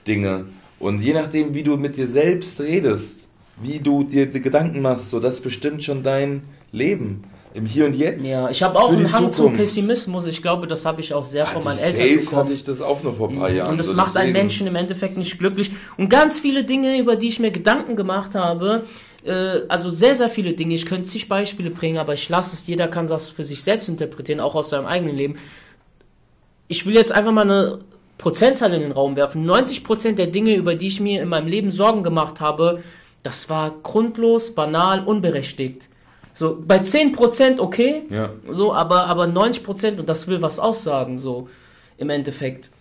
[0.07, 0.45] Dinge.
[0.79, 3.20] Und je nachdem, wie du mit dir selbst redest,
[3.61, 7.23] wie du dir die Gedanken machst, so das bestimmt schon dein Leben
[7.53, 8.25] im Hier und Jetzt.
[8.25, 10.25] Ja, ich habe auch einen Hang zum Pessimismus.
[10.27, 12.41] Ich glaube, das habe ich auch sehr von meinen Eltern safe bekommen.
[12.43, 13.55] hatte ich das auch noch vor ein paar mhm.
[13.55, 13.71] Jahren.
[13.71, 15.71] Und das so macht einen Menschen im Endeffekt nicht glücklich.
[15.97, 18.83] Und ganz viele Dinge, über die ich mir Gedanken gemacht habe,
[19.25, 20.75] äh, also sehr, sehr viele Dinge.
[20.75, 22.67] Ich könnte zig Beispiele bringen, aber ich lasse es.
[22.67, 25.35] Jeder kann das für sich selbst interpretieren, auch aus seinem eigenen Leben.
[26.67, 27.79] Ich will jetzt einfach mal eine
[28.17, 29.45] Prozentzahl in den Raum werfen.
[29.45, 32.81] 90% der Dinge, über die ich mir in meinem Leben Sorgen gemacht habe,
[33.23, 35.89] das war grundlos, banal, unberechtigt.
[36.33, 38.29] So, bei 10% okay, ja.
[38.49, 41.49] so, aber, aber 90% und das will was aussagen, so,
[41.97, 42.71] im Endeffekt.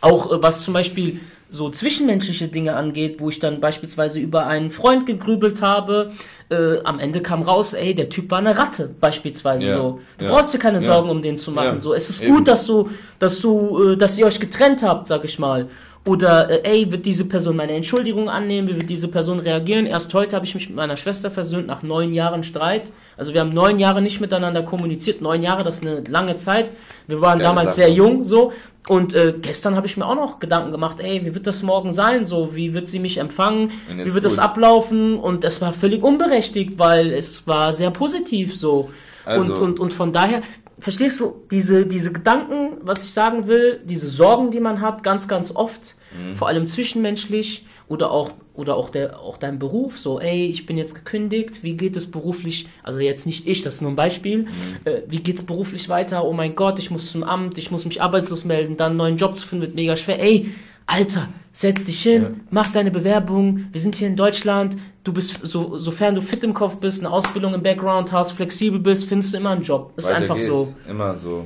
[0.00, 4.70] Auch äh, was zum Beispiel so zwischenmenschliche Dinge angeht, wo ich dann beispielsweise über einen
[4.70, 6.12] Freund gegrübelt habe,
[6.50, 10.00] äh, am Ende kam raus, ey, der Typ war eine Ratte, beispielsweise ja, so.
[10.18, 11.80] Du ja, brauchst dir keine Sorgen, um den zu machen.
[11.80, 12.34] So, es ist Eben.
[12.34, 15.68] gut, dass du, dass du, äh, dass ihr euch getrennt habt, sag ich mal.
[16.06, 18.68] Oder, äh, ey, wird diese Person meine Entschuldigung annehmen?
[18.68, 19.86] Wie wird diese Person reagieren?
[19.86, 22.92] Erst heute habe ich mich mit meiner Schwester versöhnt, nach neun Jahren Streit.
[23.16, 25.20] Also wir haben neun Jahre nicht miteinander kommuniziert.
[25.20, 26.70] Neun Jahre, das ist eine lange Zeit.
[27.08, 28.52] Wir waren ja, damals sehr jung, so.
[28.88, 31.92] Und äh, gestern habe ich mir auch noch Gedanken gemacht, ey, wie wird das morgen
[31.92, 32.24] sein?
[32.24, 33.72] So, wie wird sie mich empfangen?
[33.88, 34.24] Wie wird gut.
[34.24, 35.18] das ablaufen?
[35.18, 38.90] Und es war völlig unberechtigt, weil es war sehr positiv so.
[39.24, 39.54] Also.
[39.54, 40.42] Und, und, und von daher,
[40.78, 45.28] verstehst du, diese, diese Gedanken, was ich sagen will, diese Sorgen, die man hat, ganz,
[45.28, 46.36] ganz oft, mhm.
[46.36, 50.76] vor allem zwischenmenschlich oder auch, oder auch der, auch dein Beruf, so, ey, ich bin
[50.76, 54.38] jetzt gekündigt, wie geht es beruflich, also jetzt nicht ich, das ist nur ein Beispiel,
[54.38, 54.48] mhm.
[54.84, 58.02] äh, wie geht's beruflich weiter, oh mein Gott, ich muss zum Amt, ich muss mich
[58.02, 60.50] arbeitslos melden, dann einen neuen Job zu finden wird mega schwer, ey,
[60.86, 62.30] Alter, setz dich hin, ja.
[62.50, 66.54] mach deine Bewerbung, wir sind hier in Deutschland, du bist, so, sofern du fit im
[66.54, 69.92] Kopf bist, eine Ausbildung im Background hast, flexibel bist, findest du immer einen Job.
[69.96, 70.48] Ist weiter einfach geht's.
[70.48, 70.74] so.
[70.88, 71.44] Immer so.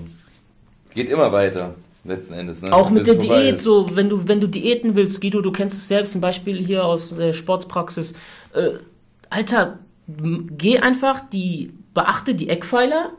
[0.92, 1.74] Geht immer weiter,
[2.04, 2.62] letzten Endes.
[2.62, 2.72] Ne?
[2.72, 3.64] Auch mit der Diät, ist.
[3.64, 6.84] so, wenn du, wenn du Diäten willst, Guido, du kennst es selbst, ein Beispiel hier
[6.84, 8.12] aus der Sportspraxis.
[8.52, 8.78] Äh,
[9.30, 13.12] Alter, geh einfach die, beachte die Eckpfeiler,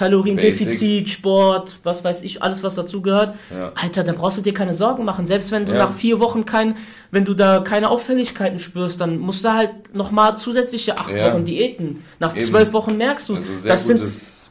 [0.00, 3.36] Kaloriendefizit, Sport, was weiß ich, alles was dazugehört.
[3.50, 3.72] Ja.
[3.74, 5.26] Alter, da brauchst du dir keine Sorgen machen.
[5.26, 5.78] Selbst wenn du ja.
[5.78, 6.78] nach vier Wochen kein,
[7.10, 11.30] wenn du da keine Auffälligkeiten spürst, dann musst du halt nochmal zusätzliche acht ja.
[11.30, 12.02] Wochen Diäten.
[12.18, 12.46] Nach Eben.
[12.46, 13.40] zwölf Wochen merkst du es.
[13.40, 14.02] Also das sind,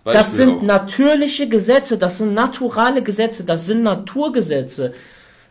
[0.05, 4.93] das sind natürliche Gesetze, das sind naturale Gesetze, das sind Naturgesetze.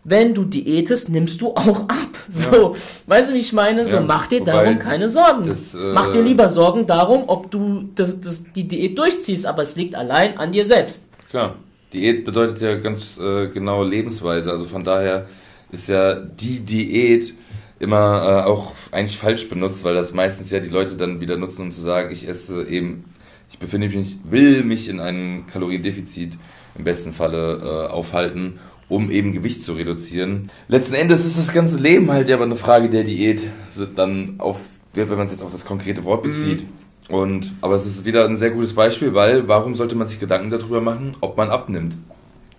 [0.09, 2.18] Wenn du diätest, nimmst du auch ab.
[2.28, 2.80] So, ja.
[3.06, 3.86] weißt du, wie ich meine?
[3.86, 5.44] So, ja, mach dir darum keine Sorgen.
[5.44, 9.62] Das, äh, mach dir lieber Sorgen darum, ob du das, das, die Diät durchziehst, aber
[9.62, 11.04] es liegt allein an dir selbst.
[11.30, 11.56] Klar.
[11.92, 14.50] Diät bedeutet ja ganz äh, genau Lebensweise.
[14.50, 15.26] Also von daher
[15.70, 17.34] ist ja die Diät
[17.78, 21.62] immer äh, auch eigentlich falsch benutzt, weil das meistens ja die Leute dann wieder nutzen,
[21.62, 23.04] um zu sagen, ich esse eben,
[23.50, 26.36] ich befinde mich, will mich in einem Kaloriendefizit
[26.76, 28.59] im besten Falle äh, aufhalten
[28.89, 30.51] um eben Gewicht zu reduzieren.
[30.68, 33.47] Letzten Endes ist das ganze Leben halt ja aber eine Frage der Diät,
[33.95, 34.59] dann auf,
[34.95, 36.62] wenn man es jetzt auf das konkrete Wort bezieht.
[36.62, 37.14] Mhm.
[37.14, 40.51] Und, aber es ist wieder ein sehr gutes Beispiel, weil warum sollte man sich Gedanken
[40.51, 41.97] darüber machen, ob man abnimmt?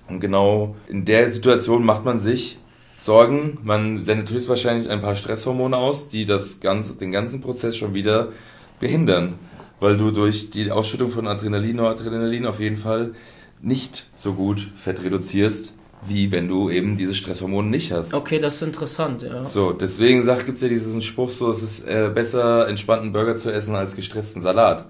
[0.08, 2.58] Und genau in der Situation macht man sich
[2.98, 7.94] Sorgen, man sendet höchstwahrscheinlich ein paar Stresshormone aus, die das ganze, den ganzen Prozess schon
[7.94, 8.34] wieder
[8.82, 9.36] behindern,
[9.80, 13.14] weil du durch die Ausschüttung von Adrenalin, Noradrenalin auf jeden Fall
[13.62, 18.14] nicht so gut Fett reduzierst, wie wenn du eben diese Stresshormone nicht hast.
[18.14, 19.44] Okay, das ist interessant, ja.
[19.44, 23.52] So, deswegen sagt, gibt's ja diesen Spruch so, es ist äh, besser, entspannten Burger zu
[23.52, 24.86] essen als gestressten Salat.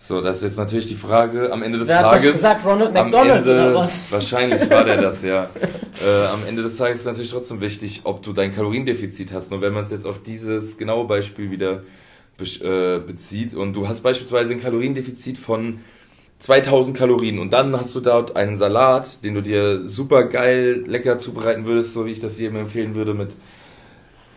[0.00, 2.20] So, das ist jetzt natürlich die Frage am Ende des Wer Tages.
[2.20, 4.10] Hat das gesagt, Ronald McDonald Ende, oder was?
[4.12, 5.50] Wahrscheinlich war der das ja.
[6.04, 9.50] äh, am Ende des Tages ist natürlich trotzdem wichtig, ob du dein Kaloriendefizit hast.
[9.50, 11.82] Nur wenn man es jetzt auf dieses genaue Beispiel wieder
[12.36, 15.80] be äh, bezieht und du hast beispielsweise ein Kaloriendefizit von
[16.38, 21.18] 2000 Kalorien und dann hast du dort einen Salat, den du dir super geil lecker
[21.18, 23.34] zubereiten würdest, so wie ich das jedem empfehlen würde, mit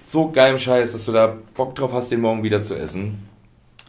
[0.08, 3.28] so geilem Scheiß, dass du da Bock drauf hast, den morgen wieder zu essen.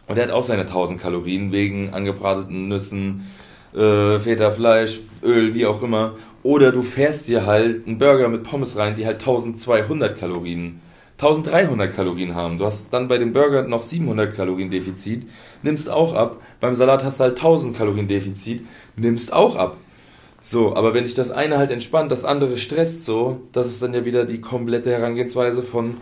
[0.07, 3.31] Und der hat auch seine 1000 Kalorien wegen angebrateten Nüssen,
[3.75, 6.17] äh, Feta-Fleisch, Öl, wie auch immer.
[6.43, 10.81] Oder du fährst dir halt einen Burger mit Pommes rein, die halt 1200 Kalorien
[11.23, 12.59] 1300 Kalorien haben.
[12.59, 15.29] Du hast dann bei dem Burger noch 700 Kalorien Defizit,
[15.63, 16.41] nimmst auch ab.
[16.63, 19.79] Beim Salat hast du halt 1000 Kalorien Defizit, nimmst auch ab.
[20.41, 23.93] So, aber wenn dich das eine halt entspannt, das andere stresst so, das ist dann
[23.95, 25.97] ja wieder die komplette Herangehensweise von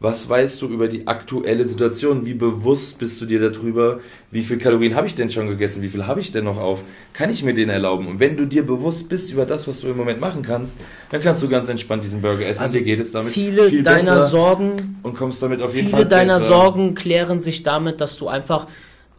[0.00, 2.24] was weißt du über die aktuelle Situation?
[2.24, 4.00] Wie bewusst bist du dir darüber?
[4.30, 5.82] Wie viel Kalorien habe ich denn schon gegessen?
[5.82, 6.82] Wie viel habe ich denn noch auf?
[7.12, 8.06] Kann ich mir den erlauben?
[8.06, 10.78] Und wenn du dir bewusst bist über das, was du im Moment machen kannst,
[11.10, 12.62] dann kannst du ganz entspannt diesen Burger essen.
[12.62, 15.90] Also dir geht es damit viele viel deiner Sorgen und kommst damit auf jeden viele
[15.90, 16.00] Fall.
[16.00, 16.46] Viele deiner besser.
[16.46, 18.66] Sorgen klären sich damit, dass du einfach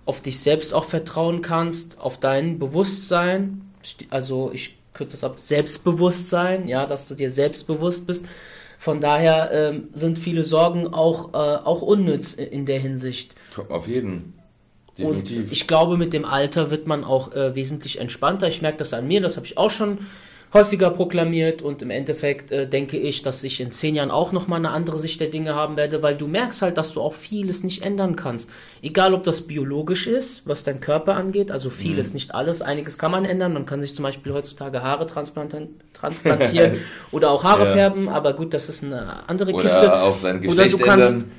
[0.08, 3.62] auf dich selbst auch vertrauen kannst, auf dein Bewusstsein.
[4.10, 8.26] Also ich kürze das ab, Selbstbewusstsein, ja, dass du dir selbstbewusst bist
[8.78, 13.36] von daher ähm, sind viele Sorgen auch, äh, auch unnütz in der Hinsicht.
[13.70, 14.34] Auf jeden.
[14.98, 15.40] Definitiv.
[15.40, 18.48] Und ich glaube, mit dem Alter wird man auch äh, wesentlich entspannter.
[18.48, 20.00] Ich merke das an mir, das habe ich auch schon
[20.54, 24.60] häufiger proklamiert und im Endeffekt äh, denke ich, dass ich in zehn Jahren auch nochmal
[24.60, 27.64] eine andere Sicht der Dinge haben werde, weil du merkst halt, dass du auch vieles
[27.64, 28.50] nicht ändern kannst.
[28.82, 32.14] Egal, ob das biologisch ist, was dein Körper angeht, also vieles, mhm.
[32.16, 32.62] nicht alles.
[32.62, 33.54] Einiges kann man ändern.
[33.54, 36.80] Man kann sich zum Beispiel heutzutage Haare transplantieren
[37.12, 37.72] oder auch Haare ja.
[37.74, 40.02] färben, aber gut, das ist eine andere oder Kiste.
[40.02, 41.32] Auch sein Geschlecht oder du kannst, ändern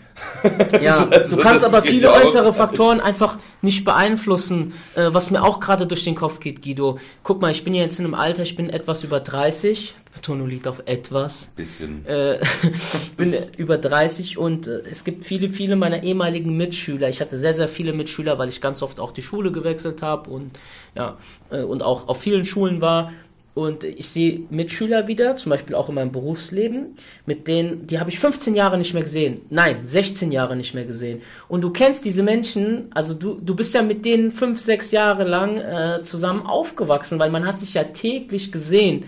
[0.80, 5.60] ja, also du kannst aber viele äußere Faktoren einfach nicht beeinflussen, äh, was mir auch
[5.60, 6.98] gerade durch den Kopf geht, Guido.
[7.22, 9.94] Guck mal, ich bin ja jetzt in einem Alter, ich bin etwas über 30.
[10.14, 11.48] Betonung liegt auf etwas.
[11.54, 12.04] Bisschen.
[12.06, 17.08] Äh, ich bin über 30 und äh, es gibt viele, viele meiner ehemaligen Mitschüler.
[17.08, 20.30] Ich hatte sehr, sehr viele Mitschüler, weil ich ganz oft auch die Schule gewechselt habe
[20.30, 20.58] und
[20.94, 21.18] ja,
[21.50, 23.12] äh, und auch auf vielen Schulen war.
[23.58, 26.94] Und ich sehe Mitschüler wieder, zum Beispiel auch in meinem Berufsleben,
[27.26, 29.40] mit denen, die habe ich 15 Jahre nicht mehr gesehen.
[29.50, 31.22] Nein, 16 Jahre nicht mehr gesehen.
[31.48, 35.24] Und du kennst diese Menschen, also du, du bist ja mit denen 5, 6 Jahre
[35.24, 39.06] lang äh, zusammen aufgewachsen, weil man hat sich ja täglich gesehen.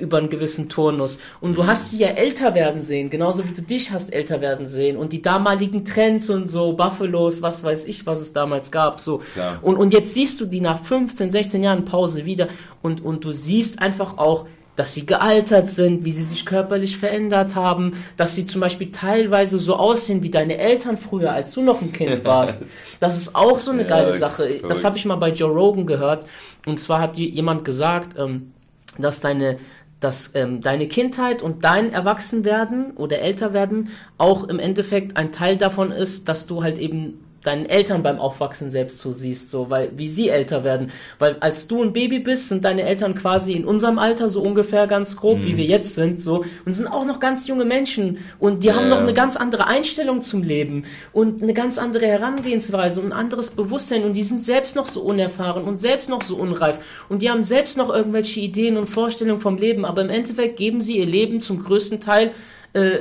[0.00, 1.18] Über einen gewissen Turnus.
[1.40, 4.68] Und du hast sie ja älter werden sehen, genauso wie du dich hast älter werden
[4.68, 4.96] sehen.
[4.96, 9.22] Und die damaligen Trends und so, Buffalos, was weiß ich, was es damals gab, so.
[9.36, 9.58] Ja.
[9.62, 12.48] Und, und jetzt siehst du die nach 15, 16 Jahren Pause wieder
[12.80, 17.54] und, und du siehst einfach auch, dass sie gealtert sind, wie sie sich körperlich verändert
[17.54, 21.82] haben, dass sie zum Beispiel teilweise so aussehen wie deine Eltern früher, als du noch
[21.82, 22.64] ein Kind warst.
[22.98, 24.60] Das ist auch so eine ja, geile Sache.
[24.66, 26.26] Das habe ich mal bei Joe Rogan gehört.
[26.64, 28.52] Und zwar hat jemand gesagt, ähm,
[28.98, 29.58] dass deine
[30.02, 35.92] dass ähm, deine Kindheit und dein Erwachsenwerden oder Älterwerden auch im Endeffekt ein Teil davon
[35.92, 40.08] ist, dass du halt eben deinen Eltern beim Aufwachsen selbst so siehst, so, weil, wie
[40.08, 40.90] sie älter werden.
[41.18, 44.86] Weil als du ein Baby bist, sind deine Eltern quasi in unserem Alter so ungefähr
[44.86, 45.44] ganz grob, mhm.
[45.44, 48.76] wie wir jetzt sind, so, und sind auch noch ganz junge Menschen und die ja.
[48.76, 53.12] haben noch eine ganz andere Einstellung zum Leben und eine ganz andere Herangehensweise und ein
[53.12, 56.78] anderes Bewusstsein und die sind selbst noch so unerfahren und selbst noch so unreif
[57.08, 60.80] und die haben selbst noch irgendwelche Ideen und Vorstellungen vom Leben, aber im Endeffekt geben
[60.80, 62.32] sie ihr Leben zum größten Teil,
[62.72, 63.00] äh,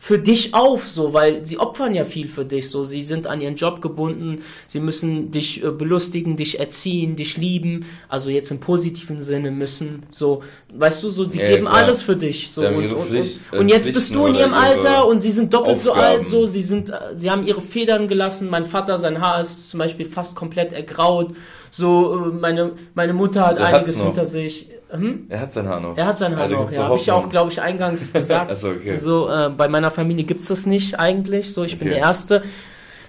[0.00, 3.40] für dich auf, so, weil sie opfern ja viel für dich, so, sie sind an
[3.40, 8.60] ihren Job gebunden, sie müssen dich äh, belustigen, dich erziehen, dich lieben, also jetzt im
[8.60, 11.82] positiven Sinne müssen, so, weißt du, so, sie ja, geben klar.
[11.82, 15.20] alles für dich, so, und, Pflicht, und, und, jetzt bist du in ihrem Alter und
[15.20, 15.96] sie sind doppelt Aufgaben.
[15.96, 19.40] so alt, so, sie sind, äh, sie haben ihre Federn gelassen, mein Vater, sein Haar
[19.40, 21.34] ist zum Beispiel fast komplett ergraut,
[21.70, 25.26] so, äh, meine, meine Mutter hat also einiges hinter sich, hm?
[25.28, 25.96] Er hat sein Haar noch.
[25.96, 26.84] Er hat sein Haar also noch, ja.
[26.84, 28.50] Habe ich ja auch, glaube ich, eingangs gesagt.
[28.50, 28.96] Achso, okay.
[28.96, 31.52] So, äh, bei meiner Familie gibt's das nicht eigentlich.
[31.52, 31.84] So, ich okay.
[31.84, 32.42] bin der Erste.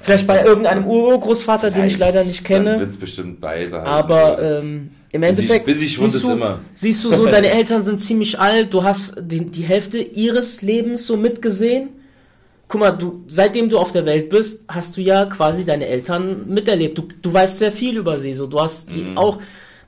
[0.02, 2.72] Vielleicht bei irgendeinem Urgroßvater, den ich leider nicht kenne.
[2.72, 3.88] Dann wird's bestimmt beibehalten.
[3.88, 6.60] Aber ähm, im Endeffekt bis ich, bis ich siehst, du, immer.
[6.74, 11.06] siehst du so, deine Eltern sind ziemlich alt, du hast die, die Hälfte ihres Lebens
[11.06, 11.90] so mitgesehen.
[12.70, 16.48] Guck mal, du, seitdem du auf der Welt bist, hast du ja quasi deine Eltern
[16.48, 17.00] miterlebt.
[17.00, 18.36] Du, du weißt sehr viel über sie.
[18.36, 19.18] So, du hast mhm.
[19.18, 19.40] auch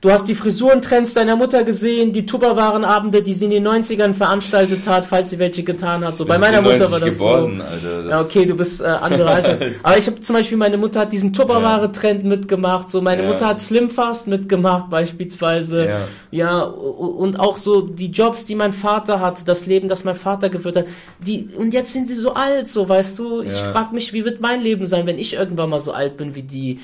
[0.02, 4.88] Du hast die Frisurentrends deiner Mutter gesehen, die Tupperwarenabende, die sie in den 90ern veranstaltet
[4.88, 6.16] hat, falls sie welche getan hat.
[6.16, 7.72] So bei meiner Mutter war das geboren, so.
[7.72, 9.60] Alter, das ja, okay, du bist äh, andere Alters.
[9.84, 12.90] Aber ich habe zum Beispiel meine Mutter hat diesen Tupperware-Trend mitgemacht.
[12.90, 13.28] So meine ja.
[13.28, 15.86] Mutter hat Slimfast mitgemacht beispielsweise.
[15.86, 16.00] Ja.
[16.32, 20.50] ja und auch so die Jobs, die mein Vater hat, das Leben, das mein Vater
[20.50, 20.86] geführt hat.
[21.20, 23.42] Die und jetzt sind sie so alt, so weißt du.
[23.42, 23.70] Ich ja.
[23.70, 26.42] frage mich, wie wird mein Leben sein, wenn ich irgendwann mal so alt bin wie
[26.42, 26.80] die?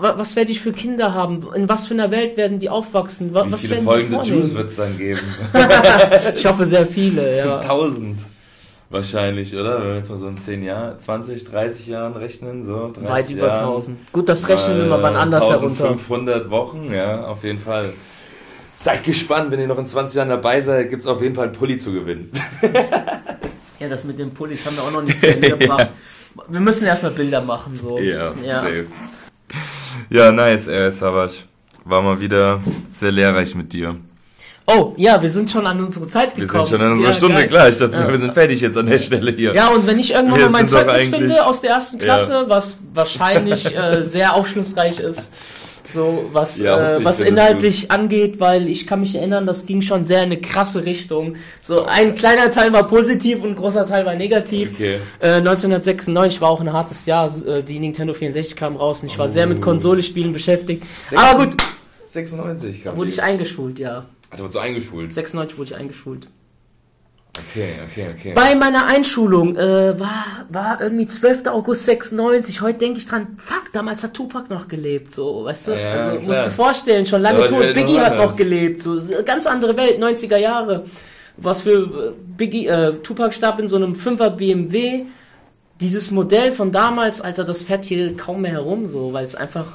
[0.00, 1.46] Was werde ich für Kinder haben?
[1.54, 3.32] In was für einer Welt werden die aufwachsen?
[3.34, 5.20] Was, Wie viele werden folgende Jews wird es dann geben?
[6.34, 7.60] ich hoffe sehr viele, ja.
[7.60, 8.20] Tausend.
[8.90, 9.80] Wahrscheinlich, oder?
[9.80, 13.30] Wenn wir jetzt mal so in 10 Jahren, 20, 30 Jahren rechnen, so 30 Weit
[13.30, 14.12] über 1000.
[14.12, 16.50] Gut, das rechnen wir mal wann anders 1500 herunter.
[16.50, 17.92] Wochen, ja, auf jeden Fall.
[18.76, 21.46] Seid gespannt, wenn ihr noch in 20 Jahren dabei seid, gibt es auf jeden Fall
[21.46, 22.30] einen Pulli zu gewinnen.
[23.80, 25.80] ja, das mit den Pullis haben wir auch noch nicht zu Ende gebracht.
[25.80, 26.44] ja.
[26.48, 27.98] Wir müssen erstmal Bilder machen, so.
[27.98, 28.60] Ja, ja.
[28.60, 28.86] safe.
[30.10, 31.38] Ja, nice, ey, Savage.
[31.84, 32.60] War mal wieder
[32.90, 33.96] sehr lehrreich mit dir.
[34.70, 36.52] Oh, ja, wir sind schon an unsere Zeit gekommen.
[36.52, 37.48] Wir sind schon an unserer ja, Stunde, geil.
[37.48, 37.68] klar.
[37.70, 38.06] Ich dachte, ja.
[38.06, 39.54] wir sind fertig jetzt an der Stelle hier.
[39.54, 42.48] Ja, und wenn ich irgendwann wir mal mein Zeugnis finde aus der ersten Klasse, ja.
[42.48, 45.32] was wahrscheinlich äh, sehr aufschlussreich ist,
[45.90, 50.04] so was, ja, äh, was inhaltlich angeht, weil ich kann mich erinnern, das ging schon
[50.04, 51.36] sehr in eine krasse Richtung.
[51.60, 54.72] So, so ein kleiner Teil war positiv und ein großer Teil war negativ.
[54.74, 54.98] Okay.
[55.20, 57.30] Äh, 1996 war auch ein hartes Jahr.
[57.46, 59.28] Äh, die Nintendo 64 kam raus und ich war oh.
[59.28, 60.84] sehr mit Konsolespielen beschäftigt.
[61.10, 61.56] 96, Aber gut.
[62.06, 64.06] 96 kam Wurde ich eingeschult, ja.
[64.30, 65.12] Ach, wurdest du eingeschult?
[65.12, 66.28] 96 wurde ich eingeschult.
[67.50, 68.32] Okay, okay, okay.
[68.34, 71.46] Bei meiner Einschulung äh, war, war irgendwie 12.
[71.46, 72.60] August 96.
[72.60, 75.72] Heute denke ich dran, fuck, damals hat Tupac noch gelebt, so, weißt du?
[75.72, 76.22] Ja, also klar.
[76.22, 77.72] musst du vorstellen, schon lange tot.
[77.74, 80.86] Biggie hat noch gelebt, so ganz andere Welt, 90er Jahre.
[81.36, 85.04] Was für äh, Biggie, äh, Tupac starb in so einem 5er BMW.
[85.80, 89.66] Dieses Modell von damals, Alter, das fährt hier kaum mehr herum, so, weil es einfach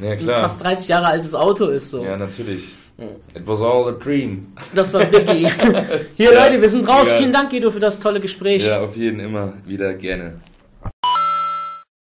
[0.00, 2.04] ja, ein fast 30 Jahre altes Auto ist, so.
[2.04, 2.74] Ja, natürlich.
[3.34, 4.52] It was all a dream.
[4.74, 5.48] Das war Biggie.
[6.16, 7.08] Hier, ja, Leute, wir sind raus.
[7.10, 7.16] Ja.
[7.16, 8.64] Vielen Dank, Guido, für das tolle Gespräch.
[8.64, 10.34] Ja, auf jeden immer wieder gerne.